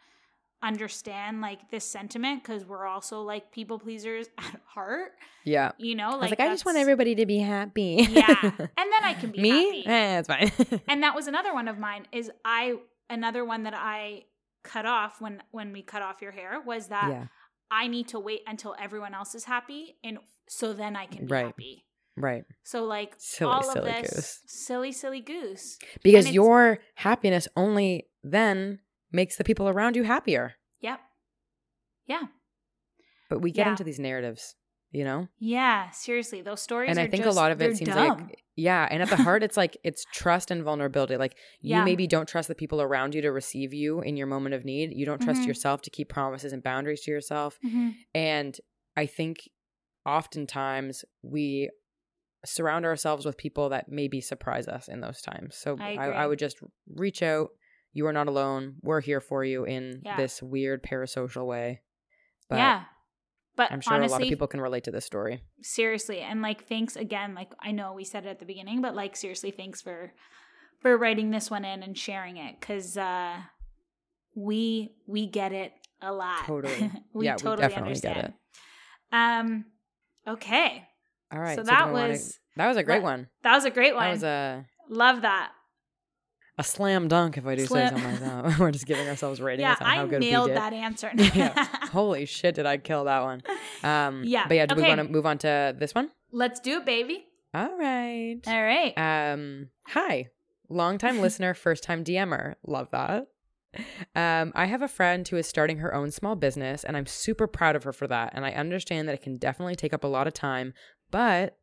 [0.63, 5.13] understand like this sentiment because we're also like people pleasers at heart
[5.45, 5.73] Yeah.
[5.79, 8.07] you know like was like, I just want everybody to be happy.
[8.11, 9.51] yeah and then i can be Me?
[9.51, 10.81] happy Eh, it's fine.
[10.89, 12.75] and that was another one of mine is i
[13.09, 14.25] another one that i
[14.65, 17.27] cut off when when we cut off your hair was that yeah.
[17.71, 20.19] i need to wait until everyone else is happy and
[20.49, 21.47] so then i can be Right.
[21.47, 21.85] happy
[22.17, 22.43] Right.
[22.65, 24.41] so like Silly, all silly of this goose.
[24.47, 28.81] silly silly goose Because your happiness only then
[29.13, 30.55] makes the people around you happier.
[30.81, 31.01] yep
[32.07, 32.23] yeah
[33.31, 33.71] But we get Yeah.
[33.73, 34.55] into these narratives,
[34.91, 35.29] you know?
[35.39, 36.89] Yeah, seriously, those stories.
[36.91, 38.29] And I think just, a lot of it seems dumb.
[38.29, 41.17] like yeah, and at the heart it's like it's trust and vulnerability.
[41.17, 41.85] Like you Yeah.
[41.85, 44.93] maybe don't trust the people around you to receive you in your moment of need.
[44.95, 45.47] You don't trust Mhm.
[45.49, 47.59] yourself to keep promises and boundaries to yourself.
[47.65, 47.95] Mhm.
[48.15, 48.59] And
[48.97, 49.49] I think
[50.07, 51.71] oftentimes we
[52.45, 55.57] surround ourselves with people that maybe surprise us in those times.
[55.57, 56.57] So I I, I, would just
[56.95, 57.51] reach out.
[57.99, 58.77] You are not alone.
[58.81, 60.17] We're here for you in Yeah.
[60.17, 61.81] this weird parasocial way.
[62.49, 62.85] But yeah,
[63.57, 65.43] but I'm sure honestly, a lot of people can relate to this story.
[65.63, 67.35] seriously, and like, thanks again.
[67.35, 70.13] Like, I know we said it at the beginning, but like, seriously, thanks for
[70.81, 73.37] for writing this one in and sharing it because uh,
[74.37, 76.45] we we get it a lot.
[76.47, 76.91] Totally.
[77.13, 78.35] we Yeah, we totally definitely get understand.
[79.13, 79.65] Um.
[80.27, 80.87] Okay,
[81.33, 81.57] All right.
[81.57, 83.29] so do that we was that was a great let- one.
[83.43, 84.05] that was a great one.
[84.05, 85.51] That was a Love that.
[86.59, 88.59] A slam dunk, if I do say so myself.
[88.59, 90.57] We're just giving ourselves ratings yeah, on I how good nailed we did.
[90.59, 91.13] that answer.
[91.35, 91.53] Yeah.
[91.93, 93.43] Holy shit, did I kill that one?
[93.85, 96.11] Um, Yeah, But yeah, do we want to move on to this one?
[96.33, 97.27] Let's do it, baby.
[97.55, 98.41] All right.
[98.47, 98.93] All right.
[98.97, 100.29] Um, hi,
[100.69, 102.55] longtime listener, first time DMer.
[102.67, 103.29] Love that.
[104.17, 107.47] Um, I have a friend who is starting her own small business, and I'm super
[107.47, 108.33] proud of her for that.
[108.35, 110.73] And I understand that it can definitely take up a lot of time,
[111.11, 111.58] but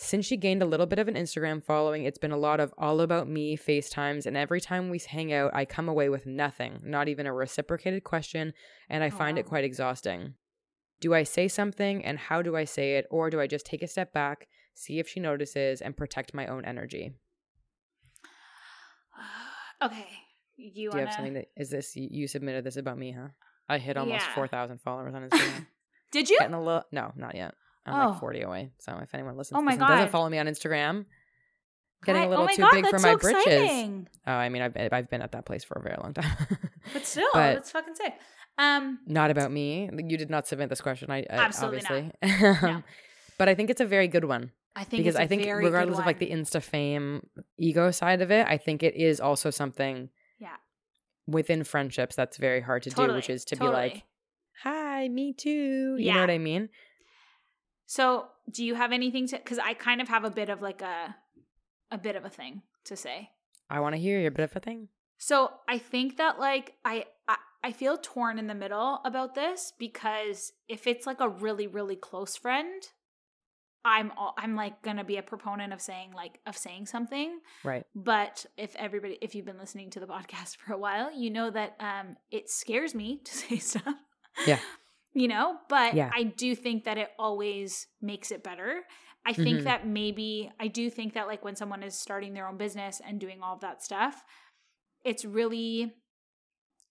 [0.00, 2.72] since she gained a little bit of an Instagram following, it's been a lot of
[2.78, 6.80] all about me FaceTimes, and every time we hang out, I come away with nothing,
[6.84, 8.52] not even a reciprocated question,
[8.88, 10.34] and I Oh, find it quite exhausting.
[11.00, 13.82] Do I say something, and how do I say it, or do I just take
[13.82, 17.12] a step back, see if she notices, and protect my own energy?
[19.82, 20.06] okay.
[20.56, 23.12] You Do you wanna have something that is this you, you submitted this about me,
[23.12, 23.28] huh?
[23.68, 24.34] I hit almost Yeah.
[24.34, 25.66] four thousand followers on Instagram.
[26.10, 26.38] Did you?
[26.38, 27.54] Getting a little no, not yet.
[27.88, 28.10] I'm Oh.
[28.10, 28.70] like forty away.
[28.78, 31.06] So if anyone listens Oh to my and doesn't follow me on Instagram,
[32.04, 33.44] getting a little oh too God, big for my so britches.
[33.46, 34.08] exciting.
[34.26, 36.36] Oh, I mean I've been, I've been at that place for a very long time.
[36.92, 38.14] But still, But- that's fucking sick.
[38.60, 39.88] Um, not about me.
[40.08, 41.10] You did not submit this question.
[41.12, 42.12] I, I Absolutely not.
[42.22, 42.68] obviously.
[42.72, 42.82] No.
[43.38, 46.06] But I think it's a very good one I think because I think regardless of
[46.06, 47.24] like the Insta fame
[47.56, 50.08] ego side of it, I think it is also something
[50.40, 50.56] Yeah.
[51.28, 53.70] within friendships that's very hard to do, which is to totally.
[53.70, 54.02] be like,
[54.64, 56.14] "Hi, me too." You Yeah.
[56.14, 56.68] know what I mean?
[57.90, 59.38] So, do you have anything to?
[59.38, 61.16] Because I kind of have a bit of like a,
[61.90, 63.30] a bit of a thing to say.
[63.70, 64.88] I want to hear your bit of a thing.
[65.16, 69.72] So I think that like I, I I feel torn in the middle about this
[69.78, 72.82] because if it's like a really really close friend,
[73.86, 77.40] I'm all, I'm like gonna be a proponent of saying like of saying something.
[77.64, 77.86] Right.
[77.94, 81.50] But if everybody if you've been listening to the podcast for a while, you know
[81.50, 83.94] that um it scares me to say stuff.
[84.46, 84.60] Yeah.
[85.20, 86.10] You know, but Yeah.
[86.14, 88.84] I do think that it always makes it better.
[89.26, 89.64] I think Mhm.
[89.64, 93.18] that maybe I do think that like when someone is starting their own business and
[93.20, 94.24] doing all of that stuff,
[95.04, 95.92] it's really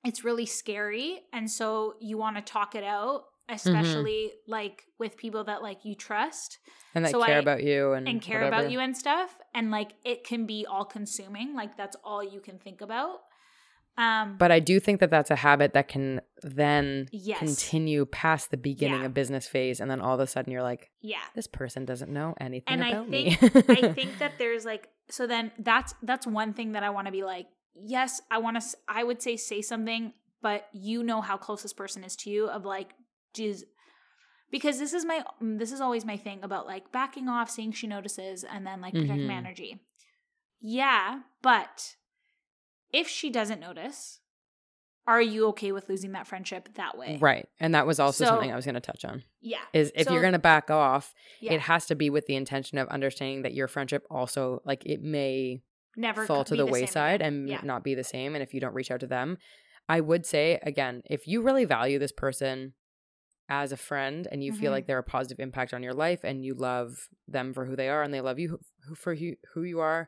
[0.04, 3.56] it's really scary and so you want to talk it out Mm-hmm.
[3.70, 6.60] especially like with people that like you trust
[6.94, 8.56] And that So care I- about you and, and care whatever.
[8.64, 12.42] about you and stuff and like it can be all consuming like that's all you
[12.42, 13.22] can think about
[13.98, 17.40] um But I do think that that's a habit that can then Yes.
[17.40, 19.06] continue past the beginning Yeah.
[19.08, 22.12] of business phase, and then all of a sudden you're like, yeah this person doesn't
[22.12, 23.66] know anything and i think me.
[23.70, 27.12] i think that there's like so then that's that's one thing that i want to
[27.12, 31.38] be like yes i want to i would say say something but you know how
[31.38, 32.90] close this person is to you of like
[33.34, 33.64] geez
[34.52, 37.88] because this is my this is always my thing about like backing off seeing she
[37.88, 39.38] notices and then like protecting my Mhm.
[39.46, 39.80] energy
[40.60, 41.96] yeah but
[42.94, 44.20] if she doesn't notice
[45.06, 48.30] are you okay with losing that friendship that way right, and that was also So-
[48.32, 49.24] something I was going to touch on.
[49.42, 52.26] yeah Is if So- you're going to back off, yeah it has to be with
[52.28, 55.62] the intention of understanding that your friendship also like it may
[55.96, 58.60] never fall to be the, wayside and yeah not be the same and if you
[58.60, 59.38] don't reach out to them
[59.90, 62.74] i would say again if you really value this person
[63.50, 64.76] as a friend and you feel Mhm.
[64.76, 67.88] like they're a positive impact on your life and you love them for who they
[67.90, 68.60] are and they love you
[68.96, 70.08] for who you are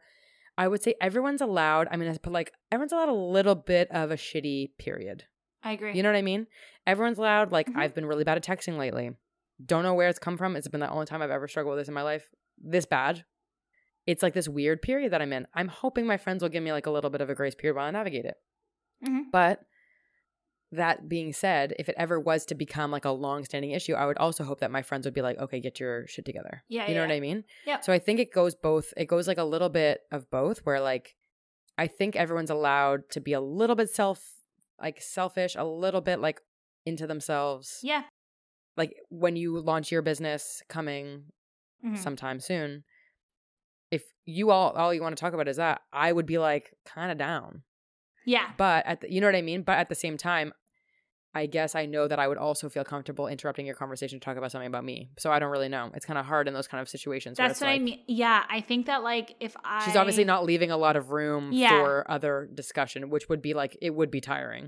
[0.60, 4.12] i would say everyone's allowed i mean but like everyone's allowed a little bit of
[4.12, 5.24] a shitty period.
[5.64, 5.94] I agree.
[5.96, 6.46] You know what i mean?
[6.86, 7.78] Everyone's allowed like Mhm.
[7.82, 9.08] i've been really bad at texting lately.
[9.72, 10.56] Don't know where it's come from.
[10.56, 12.30] It's been the only time i've ever struggled with this in my life.
[12.58, 13.26] This bad.
[14.06, 15.48] It's like this weird period that i'm in.
[15.54, 17.76] I'm hoping my friends will give me like a little bit of a grace period
[17.76, 18.38] while i navigate it.
[19.08, 19.32] Mhm.
[19.32, 19.62] but
[20.72, 24.18] that being said if it ever was to become like a long-standing issue i would
[24.20, 26.64] also hope that my friends would be like okay get your shit together.
[26.70, 27.44] Yeah, you know yeah, what i mean?
[27.66, 27.80] Yeah.
[27.80, 30.80] so i think it goes both it goes like a little bit of both where
[30.80, 31.16] like
[31.78, 34.36] i think everyone's allowed to be a little bit self
[34.80, 36.40] like selfish a little bit like
[36.86, 37.80] into themselves.
[37.84, 38.04] Yeah.
[38.78, 41.26] Like when you launch your business coming
[41.86, 41.98] Mhm.
[41.98, 42.84] sometime soon
[43.92, 46.74] if you all all you want to talk about is that i would be like
[46.86, 47.64] kind of down
[48.34, 48.48] yeah.
[48.58, 49.62] But at the, you know what i mean?
[49.70, 50.48] But at the same time
[51.42, 54.36] i guess i know that i would also feel comfortable interrupting your conversation to talk
[54.38, 54.98] about something about me.
[55.20, 55.86] So i don't really know.
[55.96, 58.00] It's kind of hard in those kind of situations That's what I mean.
[58.08, 61.44] Yeah, I think that like if I she's obviously not leaving a lot of room
[61.52, 61.70] Yeah.
[61.72, 64.66] for other discussion which would be like it would be tiring.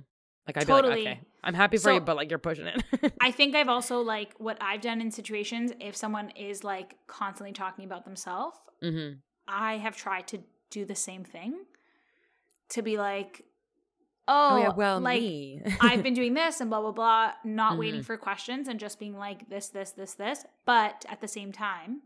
[0.47, 0.95] Like i'd Totally.
[0.95, 2.79] be like okay i'm happy for So- you but like you're pushing it.
[3.27, 7.53] I think I've also like what I've done in situations if someone is like constantly
[7.63, 9.09] talking about themselves, hmm
[9.47, 10.37] I have tried to
[10.77, 11.51] do the same thing
[12.69, 13.43] to be like,
[14.27, 17.77] oh, oh, yeah well like me I've been doing this and blah blah blah, not
[17.77, 18.05] waiting Mhm.
[18.05, 20.45] for questions and just being like this, this, this, this.
[20.65, 22.01] But at the same time,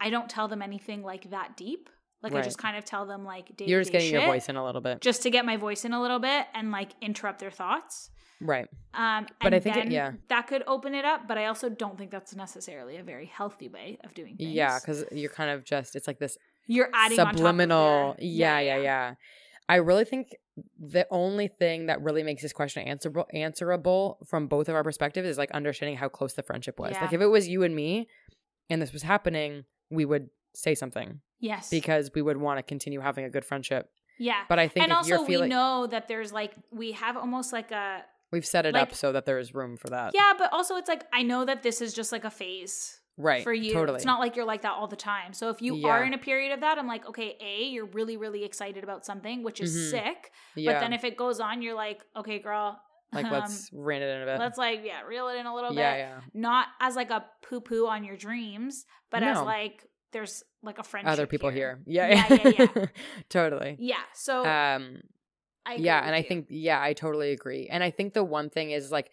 [0.00, 1.88] I don't tell them anything like that deep.
[2.22, 4.54] Like I just kind of tell them like day you're just getting your voice in
[4.56, 7.40] a little bit just to get my voice in a little bit and like interrupt
[7.40, 8.10] their thoughts.
[8.40, 10.12] right Um, But and I think it- yeah.
[10.28, 11.26] that could open it up.
[11.26, 14.50] But I also don't think that's necessarily a very healthy way of doing things.
[14.52, 18.14] yeah because you're kind of just it's like this you're adding on top of subliminal
[18.18, 19.14] their- yeah, yeah yeah
[19.68, 20.28] i really think
[20.78, 25.26] the only thing that really makes this question answerable answerable from both of our perspectives
[25.28, 27.02] is like understanding how close the friendship was Yeah.
[27.02, 28.08] like if it was you and me
[28.70, 31.70] and this was happening we would say something Yes.
[31.70, 34.42] because we would want to continue having a good friendship yeah.
[34.48, 37.16] but i think and if also you're we feeling know that there's like we have
[37.16, 40.32] almost like a we've set it like- up so that there's room for that yeah,
[40.38, 43.52] but also it's like I know that this is just like a phase right for
[43.52, 43.72] you.
[43.72, 45.32] totally It's not like you're like that all the time.
[45.32, 45.88] So if you Yeah.
[45.88, 49.04] are in a period of that, I'm like, okay, A, you're really, really excited about
[49.04, 49.90] something, which is Mhm.
[49.90, 50.32] sick.
[50.56, 52.80] yeah But then if it goes on, you're like, okay, girl,
[53.12, 55.54] like um, let's rein it in a bit let's like, yeah, reel it in a
[55.54, 55.98] little yeah bit.
[55.98, 60.78] yeah Not as like a poo poo on your dreams, but as like there's like
[60.78, 61.12] a friendship.
[61.12, 62.86] other people here, yeah Yeah, yeah, yeah.
[63.28, 63.96] totally Yeah.
[64.14, 65.00] So um
[65.76, 68.90] yeah and i think yeah i totally agree and i think the one thing is
[68.90, 69.10] like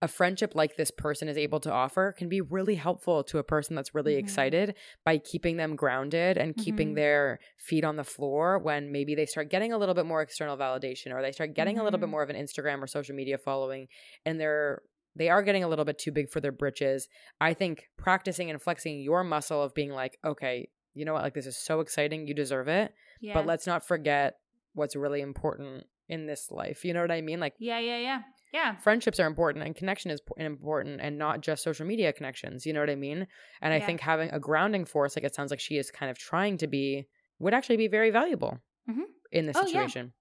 [0.00, 3.42] a friendship like this person is able to offer can be really helpful to a
[3.42, 4.18] person that's really Mhm.
[4.20, 6.94] excited by keeping them grounded and keeping Mhm.
[6.94, 10.56] their feet on the floor when maybe they start getting a little bit more external
[10.56, 12.10] validation or they start getting a little bit Mhm.
[12.12, 13.88] more of an Instagram or social media following
[14.24, 14.82] and they're
[15.16, 17.08] they are getting a little bit too big for their britches.
[17.40, 21.34] I think practicing and flexing your muscle of being like, okay, you know what, like
[21.34, 23.32] this is so exciting, you deserve it yeah.
[23.34, 24.38] but let's not forget
[24.72, 26.84] what's really important in this life.
[26.84, 27.38] You know what I mean?
[27.40, 28.22] Like yeah, yeah, yeah.
[28.54, 28.76] Yeah.
[28.76, 32.64] friendships are important and connection is important and not just social media connections.
[32.64, 33.26] You know what I mean?
[33.60, 33.86] And I Yeah.
[33.86, 36.68] think having a grounding force, like it sounds like she is kind of trying to
[36.68, 37.08] be,
[37.40, 39.06] would actually be very valuable Mhm.
[39.32, 39.66] in this Oh, yeah.
[39.66, 40.12] situation.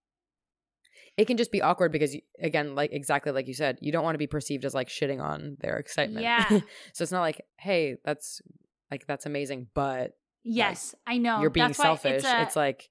[1.15, 4.15] It can just be awkward because, again, like exactly like you said, you don't want
[4.15, 6.23] to be perceived as like shitting on their excitement.
[6.23, 6.47] Yeah.
[6.93, 8.41] so it's not like, hey, that's
[8.89, 11.39] like that's amazing, but Yes, I know.
[11.39, 12.23] you're being That's selfish.
[12.23, 12.89] It's, a, it's like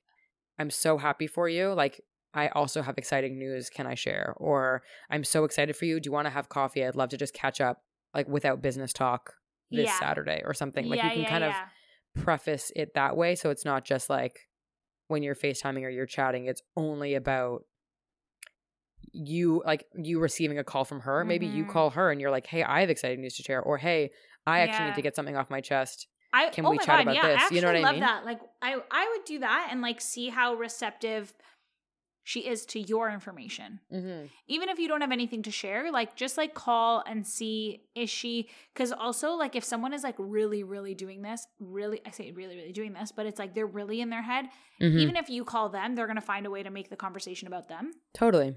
[0.59, 1.73] I'm so happy for you.
[1.73, 2.01] Like
[2.35, 3.69] I also have exciting news.
[3.71, 4.35] Can I share?
[4.37, 6.01] Or I'm so excited for you.
[6.01, 6.85] Do you want to have coffee?
[6.85, 7.83] I'd love to just catch up,
[8.15, 9.35] like without business talk
[9.71, 9.99] this Yeah.
[9.99, 10.89] Saturday or something.
[10.89, 11.55] Like yeah, you can yeah, kind of
[12.25, 13.35] preface it that way.
[13.35, 14.49] So it's not just like
[15.09, 17.65] when you're FaceTiming or you're chatting, it's only about
[19.13, 21.25] you like you receiving a call from her.
[21.25, 21.69] Maybe you Mhm.
[21.69, 24.11] call her and you're like, Hey, I have exciting news to share, or hey,
[24.47, 26.07] I actually need to get something off my chest.
[26.33, 27.51] I Can oh we my chat God, about yeah, this?
[27.51, 28.01] I You know what I love mean?
[28.01, 28.25] that.
[28.25, 31.35] Like I I would do that and like see how receptive
[32.25, 33.81] she is to your information.
[33.93, 34.27] Mm-hmm.
[34.47, 38.09] Even if you don't have anything to share, like just like call and see is
[38.11, 42.31] she cuz also like if someone is like really really doing this, really I say
[42.31, 44.47] really really doing this, but it's like they're really in their head,
[44.81, 44.99] Mm-hmm.
[44.99, 47.47] even if you call them, they're going to find a way to make the conversation
[47.49, 47.93] about them.
[48.15, 48.57] totally.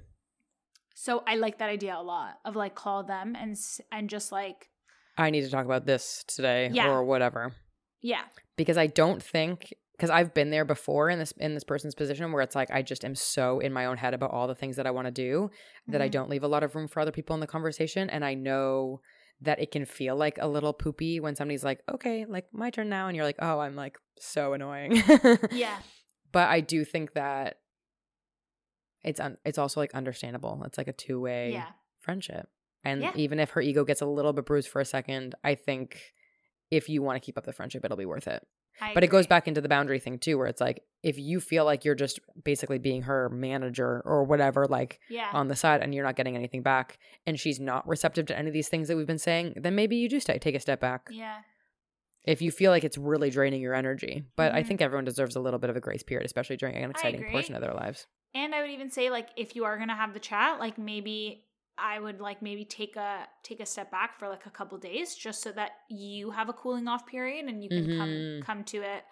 [0.97, 3.55] So I like that idea a lot of like call them and
[3.91, 4.69] and just like
[5.17, 6.89] I need to talk about this today Yeah.
[6.91, 7.53] or whatever.
[8.01, 8.23] yeah.
[8.57, 12.31] Because I don't think because I've been there before in this in this person's position
[12.31, 14.75] where it's like I just am so in my own head about all the things
[14.75, 15.49] that I want to do
[15.87, 16.11] that I Mhm.
[16.11, 19.01] don't leave a lot of room for other people in the conversation and I know
[19.41, 22.87] that it can feel like a little poopy when somebody's like, "Okay, like my turn
[22.89, 24.91] now." And you're like, "Oh, I'm like so annoying."
[25.51, 25.77] Yeah.
[26.31, 27.59] But I do think that
[29.03, 30.61] it's un- it's also like understandable.
[30.65, 31.71] It's like a two-way Yeah.
[31.99, 32.49] friendship.
[32.83, 33.11] And Yeah.
[33.15, 36.13] even if her ego gets a little bit bruised for a second, I think
[36.71, 38.45] if you want to keep up the friendship, it'll be worth it.
[38.81, 41.39] I But it goes back into the boundary thing too, where it's like if you
[41.39, 45.29] feel like you're just basically being her manager or whatever, like Yeah.
[45.33, 48.47] on the side, and you're not getting anything back, and she's not receptive to any
[48.47, 50.79] of these things that we've been saying, then maybe you do stay, take a step
[50.79, 51.39] back yeah.
[52.23, 54.23] if you feel like it's really draining your energy.
[54.35, 54.67] But I Mhm.
[54.67, 57.55] think everyone deserves a little bit of a grace period, especially during an exciting portion
[57.55, 58.07] of their lives.
[58.33, 61.45] And I would even say like if you are gonna have the chat, like maybe
[61.77, 65.15] I would like maybe take a take a step back for like a couple days
[65.15, 67.97] just so that you have a cooling off period and you can Mhm.
[67.97, 69.03] come come to it.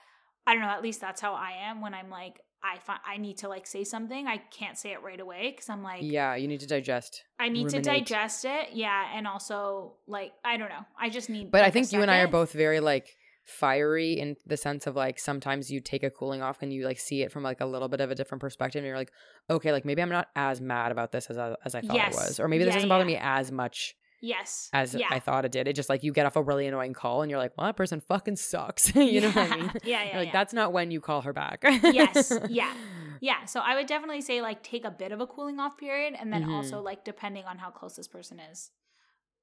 [0.47, 3.17] I don't know, at least that's how I am when I'm like I find I
[3.17, 4.27] need to like say something.
[4.27, 7.23] I can't say it right away because I'm like yeah, you need to digest.
[7.37, 8.69] I need to digest it.
[8.73, 10.85] Yeah, and also like I don't know.
[10.97, 13.17] I just need But I like, a think you and I are both very like
[13.45, 16.99] fiery in the sense of like sometimes you take a cooling off and you like
[16.99, 19.11] see it from like a little bit of a different perspective and you're like,
[19.49, 22.17] okay, like maybe I'm not as mad about this as I, as I thought Yes.
[22.17, 23.15] I was, or maybe this Yeah, doesn't bother yeah.
[23.15, 24.69] me as much Yes.
[24.71, 25.07] as yeah.
[25.09, 25.67] I thought it did.
[25.67, 27.75] It just like you get off a really annoying call and you're like, well, that
[27.75, 28.95] person fucking sucks.
[28.95, 29.71] you know what I mean?
[29.83, 30.17] Yeah, yeah.
[30.17, 31.63] Like that's not when you call her back.
[31.83, 32.73] Yes, yeah.
[33.19, 36.13] Yeah, so I would definitely say like take a bit of a cooling off period,
[36.17, 36.53] and then Mhm.
[36.53, 38.71] also like depending on how close this person is,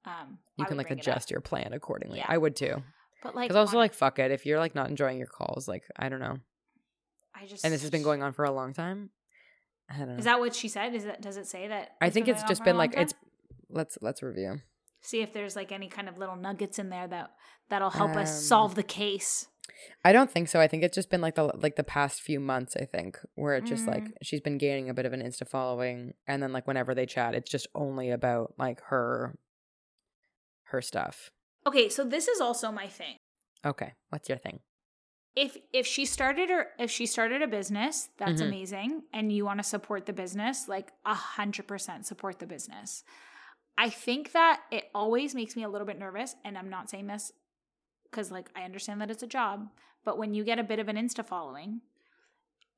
[0.06, 2.18] um, You I can like it adjust your plan accordingly.
[2.18, 2.26] Yeah.
[2.28, 2.82] I would too.
[3.22, 4.30] But like, Because also like fuck it.
[4.30, 6.38] If you're like not enjoying your calls, like I don't know.
[7.34, 9.10] I just And this has been going on for a long time.
[9.88, 10.16] I don't know.
[10.16, 10.94] Is that what she said?
[10.94, 11.90] Is it does it say that?
[12.00, 13.02] I think it's just been like time?
[13.02, 13.14] it's
[13.68, 14.60] let's let's review.
[15.00, 17.30] see if there's like any kind of little nuggets in there that
[17.68, 19.46] that'll help us Um, solve the case.
[20.04, 20.60] I don't think so.
[20.60, 23.54] I think it's just been like the like the past few months, I think, where
[23.54, 24.12] it just like Mm.
[24.22, 27.34] she's been gaining a bit of an Insta following and then like whenever they chat,
[27.34, 29.38] it's just only about like her
[30.64, 31.30] her stuff.
[31.66, 33.16] Okay, so this is also my thing.
[33.64, 33.92] Okay.
[34.10, 34.60] What's your thing?
[35.36, 38.46] if if she started her if she started a business that's Mhm.
[38.48, 43.04] amazing and you want to support the business like a hundred percent support the business
[43.78, 47.06] i think that it always makes me a little bit nervous and i'm not saying
[47.06, 47.30] this
[48.10, 49.68] because like i understand that it's a job
[50.04, 51.80] but when you get a bit of an insta following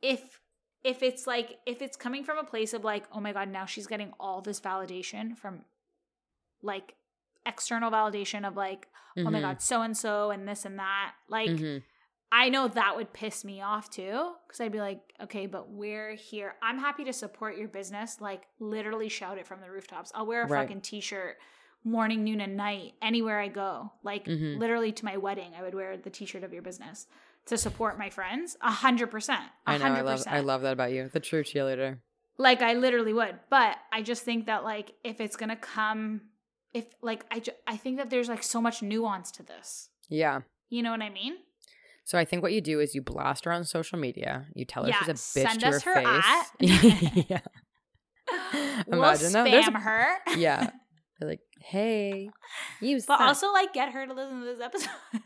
[0.03, 0.39] if
[0.85, 3.65] if it's like if it's coming from a place of like oh my god now
[3.65, 5.65] she's getting all this validation from
[6.63, 6.97] like
[7.47, 9.43] external validation of like oh my Mhm.
[9.43, 11.83] god so and so and this and that like Mhm.
[12.35, 16.15] I know that would piss me off too because I'd be like, okay, but we're
[16.15, 16.55] here.
[16.63, 18.23] I'm happy to support your business.
[18.23, 20.11] Like, literally shout it from the rooftops.
[20.15, 20.63] I'll wear a Right.
[20.63, 21.37] fucking t shirt
[21.85, 23.93] morning, noon, and night anywhere I go.
[24.03, 24.57] Like, Mhm.
[24.59, 27.07] literally to my wedding, I would wear the t shirt of your business
[27.45, 28.57] to support my friends.
[28.63, 29.43] A hundred percent.
[29.67, 29.85] I know.
[29.85, 30.25] I love.
[30.27, 31.09] I love that about you.
[31.09, 31.99] The true cheerleader.
[32.39, 33.41] Like, I literally would.
[33.51, 36.31] But I just think that, like, if it's gonna come,
[36.75, 39.89] if, like, I, ju- I think that there's, like, so much nuance to this.
[40.09, 40.41] Yeah.
[40.69, 41.35] You know what I mean?
[42.05, 44.47] So I think what you do is you blast her on social media.
[44.55, 46.23] You tell her Yeah, she's a bitch send to us her, her
[46.61, 47.25] face.
[47.29, 47.41] yeah.
[48.87, 49.47] we'll Imagine that.
[49.47, 50.07] spam a- her.
[50.37, 50.71] Yeah.
[51.21, 52.31] They're like, hey,
[52.81, 52.97] you.
[52.97, 54.91] But suck." also like get her to listen to this episode.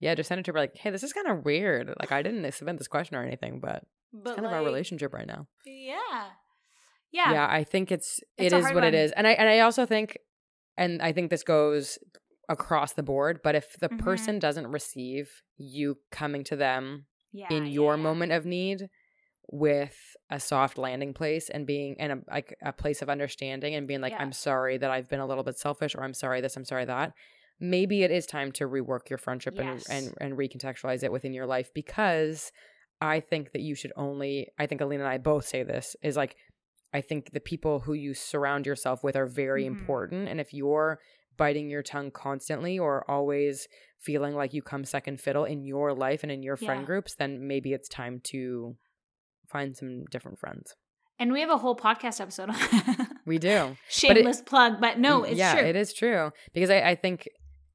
[0.00, 1.88] yeah, just send it to her like, hey, this is kind of weird.
[1.98, 5.12] Like, I didn't submit this question or anything, but but it's kind of our relationship
[5.12, 5.46] right now.
[5.66, 6.26] Yeah.
[7.14, 7.30] Yeah.
[7.32, 8.94] yeah i think it's It's it is what it one.
[8.94, 10.16] is and i and i also think
[10.76, 11.98] and i think this goes
[12.48, 13.98] across the board but if the Mhm.
[13.98, 18.02] person doesn't receive you coming to them Yeah, in your yeah.
[18.02, 18.88] moment of need
[19.50, 23.86] with a soft landing place and being in a like a place of understanding and
[23.88, 26.56] being like i'm sorry that i've been a little bit selfish or i'm sorry this
[26.56, 27.12] i'm sorry that
[27.60, 29.84] maybe it is time to rework your friendship Yes.
[29.88, 32.50] and, and and recontextualize it within your life because
[33.00, 36.16] I think that you should only, I think Alina and I both say this, is
[36.16, 36.36] like,
[36.92, 39.68] I think the people who you surround yourself with are very Mhm.
[39.68, 40.28] important.
[40.28, 41.00] And if you're
[41.36, 43.66] biting your tongue constantly or always
[43.98, 46.86] feeling like you come second fiddle in your life and in your friend Yeah.
[46.86, 48.76] groups, then maybe it's time to
[49.48, 50.74] find some different friends.
[51.18, 52.56] And we have a whole podcast episode on
[53.26, 53.76] We do.
[53.88, 55.64] shameless plug, but no, it's yeah, true.
[55.68, 57.28] it is true because I, I think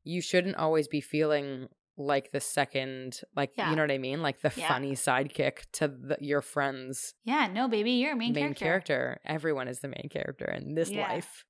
[0.03, 3.69] you shouldn't always be feeling like the second, like Yeah.
[3.71, 4.67] you know what I mean, like the Yeah.
[4.67, 8.65] funny sidekick to the, your friends' Yeah, no, baby, you're a main, main, character.
[8.65, 9.21] character.
[9.25, 11.07] Everyone is the main character in this Yeah.
[11.07, 11.45] life.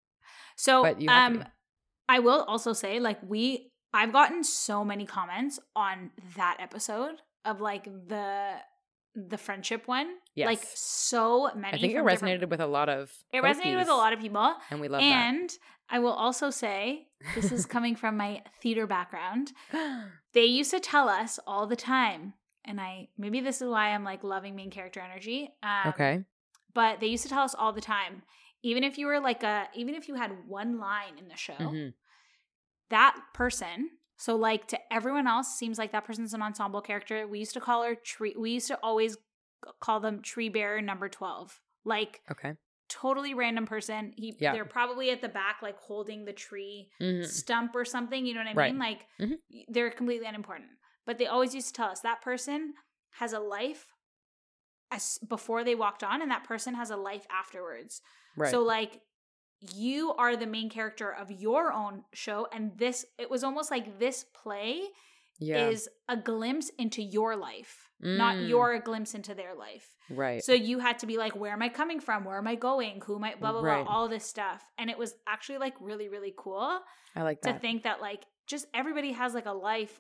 [0.56, 1.45] So, But you um.
[2.10, 7.60] I will also say, like, we, I've gotten so many comments on that episode of
[7.62, 8.54] like the
[9.16, 10.08] the friendship one.
[10.38, 11.78] Like so many.
[11.78, 13.12] I think it resonated with a lot of.
[13.34, 14.54] It resonated with a lot of people.
[14.70, 15.50] and we love and
[15.90, 19.54] I will also say, this is coming from my theater background.
[20.34, 22.34] They used to tell us all the time,
[22.64, 25.50] and I maybe this is why I'm like loving main character energy.
[25.64, 26.24] Um, okay.
[26.76, 28.22] But they used to tell us all the time,
[28.62, 31.54] even if you were like a, even if you had one line in the show,
[31.54, 31.94] Mhm.
[32.90, 33.90] that person.
[34.18, 37.28] So like to everyone else, seems like that person's an ensemble character.
[37.28, 38.36] We used to call her tree.
[38.38, 39.18] We used to always
[39.80, 41.60] call them tree bearer number twelve.
[41.86, 42.54] Like Okay.
[42.90, 44.14] Totally random person.
[44.18, 44.54] He Yeah.
[44.54, 47.26] they're probably at the back like holding the tree Mhm.
[47.26, 48.26] stump or something.
[48.26, 48.72] You know what I Right.
[48.72, 48.80] mean?
[48.80, 49.40] Like Mhm.
[49.70, 50.70] they're completely unimportant.
[51.06, 52.74] But they always used to tell us that person
[53.12, 53.94] has a life
[54.92, 58.02] as before they walked on, and that person has a life afterwards.
[58.38, 58.50] Right.
[58.52, 59.02] So like
[59.60, 64.00] you are the main character of your own show, and this it was almost like
[64.00, 64.88] this play
[65.40, 65.68] yeah.
[65.68, 68.48] is a glimpse into your life, not Mm.
[68.50, 69.95] your glimpse into their life.
[70.10, 70.43] right.
[70.43, 72.24] So you had to be like, where am I coming from?
[72.26, 73.02] Where am I going?
[73.06, 73.36] Who am I?
[73.36, 73.84] Blah blah Right.
[73.84, 73.93] blah.
[73.93, 76.80] All this stuff, and it was actually like really really cool
[77.16, 80.00] I like to think that like just everybody has like a life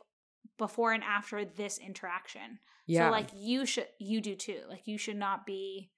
[0.57, 2.59] before and after this interaction.
[2.85, 3.07] yeah.
[3.07, 4.61] So like you should you do too.
[4.69, 5.91] Like you should not be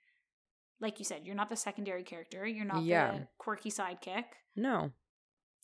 [0.80, 2.48] like you said, you're not the secondary character.
[2.48, 3.12] You're not Yeah.
[3.12, 4.26] the quirky sidekick.
[4.56, 4.92] no.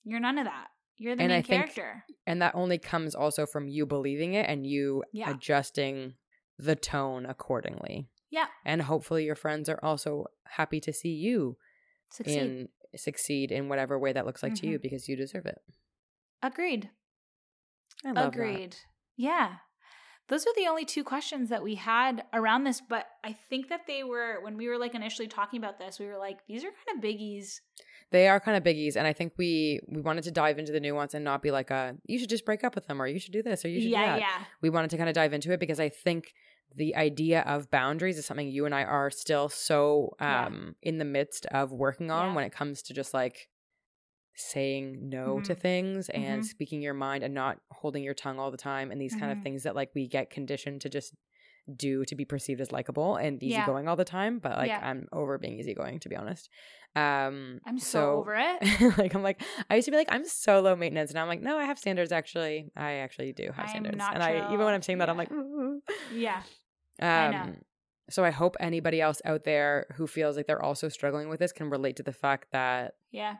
[0.03, 0.67] You're none of that.
[0.97, 2.05] You're the And main I think- character.
[2.27, 5.31] And that only comes also from you believing it and you Yeah.
[5.31, 6.15] adjusting
[6.57, 8.07] the tone accordingly.
[8.29, 8.47] Yeah.
[8.65, 11.57] And hopefully your friends are also happy to see you
[12.09, 12.37] Succeed.
[12.37, 14.81] in succeed in whatever way that looks like to you Mhm.
[14.83, 15.61] because you deserve it.
[16.41, 16.89] Agreed.
[18.05, 18.27] I love that.
[18.39, 18.77] Agreed.
[19.17, 19.57] Yeah.
[20.27, 23.85] Those were the only two questions that we had around this, but I think that
[23.85, 26.71] they were when we were like initially talking about this, we were like, these are
[26.71, 27.59] kind of biggies.
[28.11, 30.79] They are kind of biggies, and I think we we wanted to dive into the
[30.79, 33.19] nuance and not be like a you should just break up with them or you
[33.19, 34.19] should do this or you should do yeah, that.
[34.19, 34.43] yeah.
[34.61, 36.33] We wanted to kind of dive into it because I think
[36.75, 40.45] the idea of boundaries is something you and I are still so Yeah.
[40.45, 42.35] um in the midst of working on Yeah.
[42.35, 43.47] when it comes to just like
[44.37, 45.59] saying no to Mhm.
[45.59, 46.45] things and Mhm.
[46.45, 49.41] speaking your mind and not holding your tongue all the time and these kind of
[49.41, 51.13] things that like we get conditioned to just
[51.74, 53.61] do to be perceived as likable and Yeah.
[53.63, 54.80] easygoing all the time but like Yeah.
[54.84, 56.49] i'm over being easygoing to be honest
[56.95, 58.97] um I'm so, over it.
[58.97, 61.41] like i'm like i used to be like i'm so low maintenance and i'm like
[61.41, 64.74] no i have standards actually i actually do have I standards and i even when
[64.74, 65.82] i'm saying that i'm like "Ooh."
[66.13, 66.41] Yeah.
[67.01, 67.53] um I know.
[68.09, 71.51] so i hope anybody else out there who feels like they're also struggling with this
[71.51, 73.38] can relate to the fact that Yeah.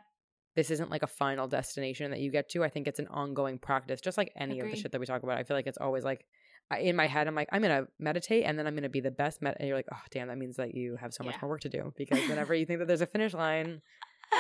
[0.56, 3.60] this isn't like a final destination that you get to i think it's an ongoing
[3.60, 5.78] practice just like any of the shit that we talk about i feel like it's
[5.78, 6.26] always like
[6.72, 9.12] I- in my head i'm like i'm gonna meditate and then i'm gonna be the
[9.12, 9.56] best med-.
[9.60, 11.40] and you're like oh damn that means that you have so much Yeah.
[11.44, 13.82] more work to do because whenever you think that there's a finish line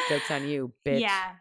[0.09, 1.33] jokes on you bitch Yeah.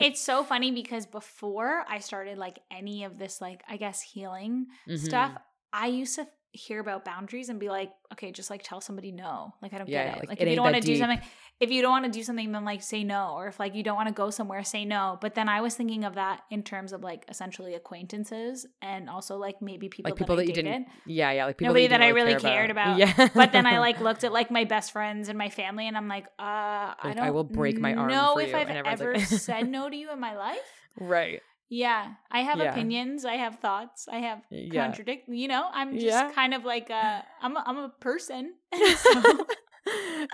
[0.00, 4.66] It's so funny because before I started like any of this, like, I guess healing
[4.88, 4.98] Mhm.
[4.98, 5.32] stuff,
[5.72, 9.54] I used to hear about boundaries and be like, okay, just like tell somebody no.
[9.62, 10.20] Like, I don't Yeah, get it.
[10.20, 11.20] like, Like, it if you don't want to do something,
[11.60, 13.32] if you don't want to do something, then like say no.
[13.34, 15.16] Or if like you don't want to go somewhere, say no.
[15.20, 19.36] But then I was thinking of that in terms of like essentially acquaintances and also
[19.38, 20.64] like maybe people, like people that, I you dated.
[20.66, 22.98] didn't yeah yeah like people Nobody you that didn't I really care cared about.
[23.02, 25.96] yeah But then I like looked at like my best friends and my family, and
[25.96, 27.18] I'm like, uh, I don't.
[27.20, 28.54] I will break my arm No, if.
[28.54, 30.58] I've ever like- said no to you in my life.
[31.00, 31.40] right
[31.72, 32.70] Yeah, I have Yeah.
[32.70, 33.24] opinions.
[33.24, 34.06] I have thoughts.
[34.06, 34.82] I have Yeah.
[34.84, 35.26] contradict.
[35.28, 36.30] You know, I'm just Yeah.
[36.32, 37.24] kind of like a.
[37.40, 38.54] I'm a, I'm a person.
[38.96, 39.46] So-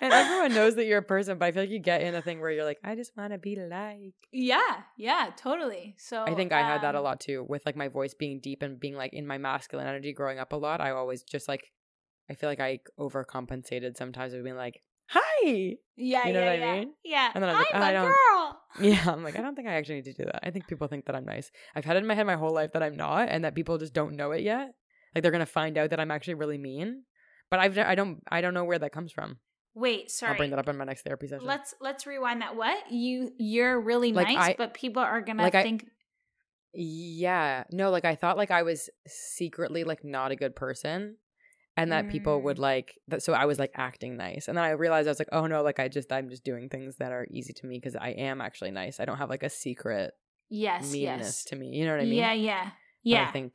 [0.02, 2.20] and everyone knows that you're a person but i feel like you get in a
[2.20, 5.94] thing where you're like i just want to be like yeah, yeah, totally.
[5.98, 8.40] So I think I had that a um, lot too, with like my voice being
[8.40, 10.82] deep and being like in my masculine energy growing up a lot.
[10.82, 11.72] I always just like,
[12.28, 15.76] I feel like I overcompensated sometimes with being like, hi.
[15.96, 16.92] Yeah, You know yeah, what I yeah, mean?
[17.04, 17.30] yeah.
[17.34, 18.60] And then I was like, I'm I a don't- girl.
[18.80, 19.04] Yeah.
[19.12, 20.40] I'm like, I don't think I actually need to do that.
[20.46, 21.50] I think people think that I'm nice.
[21.74, 23.76] I've had it in my head my whole life that I'm not and that people
[23.78, 24.68] just don't know it yet.
[25.14, 27.02] Like they're going to find out that I'm actually really mean.
[27.50, 29.38] But I've, I don't, I don't know where that comes from.
[29.74, 30.32] Wait, sorry.
[30.32, 31.46] I'll bring that up in my next therapy session.
[31.46, 32.56] Let's let's rewind that.
[32.56, 35.86] What you you're really Like, nice, I- but people are gonna like, I- think.
[36.74, 37.64] Yeah.
[37.70, 41.16] No, like I thought like I was secretly like not a good person.
[41.78, 42.42] And that people Mm.
[42.44, 45.18] would like that so i was like acting nice and then i realized i was
[45.18, 47.78] like oh no like i just i'm just doing things that are easy to me
[47.78, 50.12] because i am actually nice i don't have like a secret
[50.50, 51.44] Yes, meanness yes.
[51.44, 52.64] to me you know what i mean Yeah, yeah.
[52.64, 52.72] But
[53.02, 53.28] Yeah.
[53.28, 53.50] i think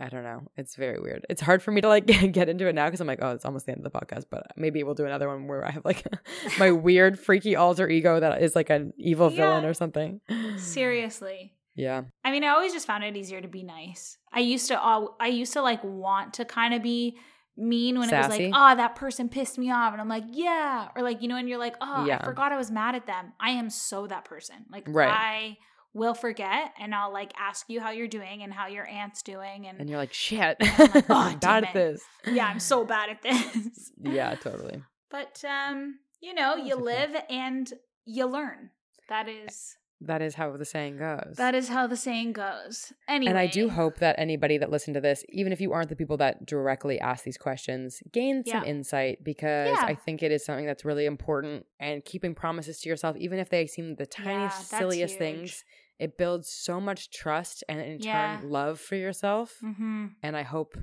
[0.00, 2.06] i don't know it's very weird it's hard for me to like
[2.38, 4.24] get into it now because i'm like oh it's almost the end of the podcast
[4.30, 6.02] but maybe we'll do another one where i have like
[6.58, 10.20] my weird freaky alter ego that is like an evil villain or something
[10.74, 11.52] Seriously.
[11.74, 14.16] yeah I mean, I always just found it easier to be nice.
[14.32, 17.18] I used to all I used to like want to kind of be
[17.56, 19.92] mean when it was like, oh, that person pissed me off.
[19.92, 20.88] And I'm like, yeah.
[20.96, 22.18] Or like, you know, and you're like, oh, Yeah.
[22.20, 23.32] I forgot I was mad at them.
[23.38, 24.56] I am so that person.
[24.70, 25.08] Like, Right.
[25.10, 25.58] I
[25.92, 29.66] will forget and I'll like ask you how you're doing and how your aunt's doing.
[29.68, 32.46] And, and you're like shit I'm like, ah, "Oh, I'm bad at it." this yeah,
[32.46, 33.92] I'm so bad at this.
[34.02, 37.72] yeah totally But, um, you know, you live and
[38.04, 38.70] you learn.
[39.08, 39.76] That is.
[40.06, 42.92] That is how the saying goes That is how the saying goes.
[43.08, 45.88] Anyway, And I do hope that anybody that listened to this, even if you aren't
[45.88, 49.84] the people that directly ask these questions, gain some insight because Yeah.
[49.86, 51.66] I think it is something that's really important.
[51.80, 55.18] And keeping promises to yourself, even if they seem the tiniest, that's silliest huge.
[55.18, 55.64] things,
[55.98, 58.38] it builds so much trust and in Yeah.
[58.40, 59.56] turn love for yourself.
[59.62, 60.06] Mm-hmm.
[60.22, 60.76] And I hope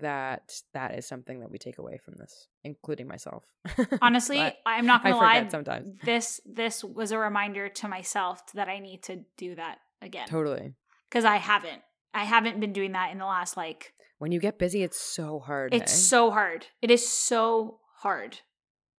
[0.00, 3.44] that that is something that we take away from this, including myself.
[4.02, 5.46] Honestly, I'm not gonna lie.
[5.48, 5.88] sometimes.
[6.04, 10.74] This this was a reminder to myself that I need to do that again Totally.
[11.08, 11.82] because I haven't.
[12.12, 13.92] I haven't been doing that in the last like.
[14.18, 15.74] When you get busy, it's so hard.
[15.74, 15.98] It's hey?
[15.98, 16.66] so hard.
[16.80, 18.40] It is so hard,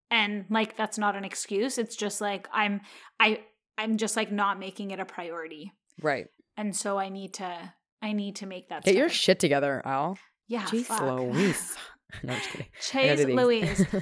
[0.09, 1.77] and like that's not an excuse.
[1.77, 2.81] It's just like I'm.
[3.19, 3.41] I
[3.77, 6.27] I'm just like not making it a priority, right.
[6.57, 7.73] and so I need to.
[8.01, 8.83] I need to make that.
[8.83, 10.17] Get your shit together, Al.
[10.47, 10.63] Yeah.
[10.63, 11.01] Jeez fuck.
[11.01, 11.75] Louise.
[12.23, 13.11] no, I'm just kidding.
[13.11, 13.85] I do Louise.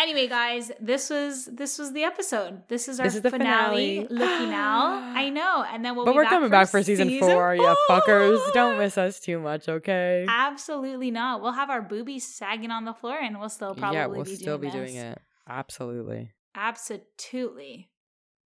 [0.00, 2.62] Anyway, guys, this was this was the episode.
[2.68, 4.06] This is our This is the finale.
[4.06, 4.08] finale.
[4.08, 5.12] Le finale.
[5.14, 6.06] I know, and then we'll.
[6.06, 8.40] but we're back coming back for season, four, you fuckers.
[8.54, 10.24] Don't miss us too much, okay?
[10.26, 11.42] Absolutely not.
[11.42, 14.36] We'll have our boobies sagging on the floor, and we'll still probably yeah, we'll be
[14.36, 15.20] still doing be doing it.
[15.46, 16.32] Absolutely.
[16.54, 17.90] Absolutely.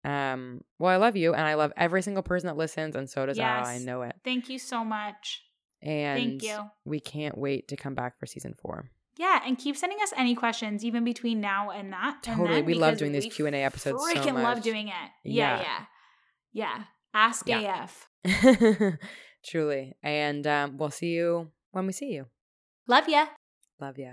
[0.05, 3.24] Um, well, I love you, and I love every single person that listens, and so
[3.24, 3.64] does Al.
[3.66, 3.84] I Yes.
[3.84, 4.14] know it.
[4.24, 5.43] Thank you so much.
[5.83, 6.70] And Thank you.
[6.85, 8.91] we can't wait to come back for season four.
[9.16, 12.22] Yeah, and keep sending us any questions, even between now and that.
[12.22, 12.49] Totally.
[12.49, 14.95] then, We love doing these Q&A episodes so Freaking love doing it.
[15.24, 15.62] Yeah, Yeah.
[15.62, 15.85] yeah,
[16.53, 16.85] yeah.
[17.12, 17.87] Ask Yeah.
[18.24, 18.99] AF.
[19.45, 19.97] Truly.
[20.03, 22.26] And um, we'll see you when we see you.
[22.87, 23.26] Love ya.
[23.81, 24.12] Love ya.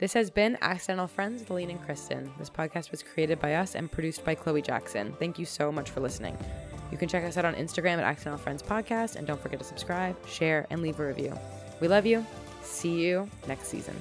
[0.00, 2.30] This has been Accidental Friends, with Lean and Kristen.
[2.38, 5.12] This podcast was created by us and produced by Chloe Jackson.
[5.18, 6.36] Thank you so much for listening.
[6.90, 9.64] You can check us out on Instagram at Accidental Friends Podcast, and don't forget to
[9.64, 11.38] subscribe, share, and leave a review.
[11.80, 12.24] We love you.
[12.62, 13.94] See you next season.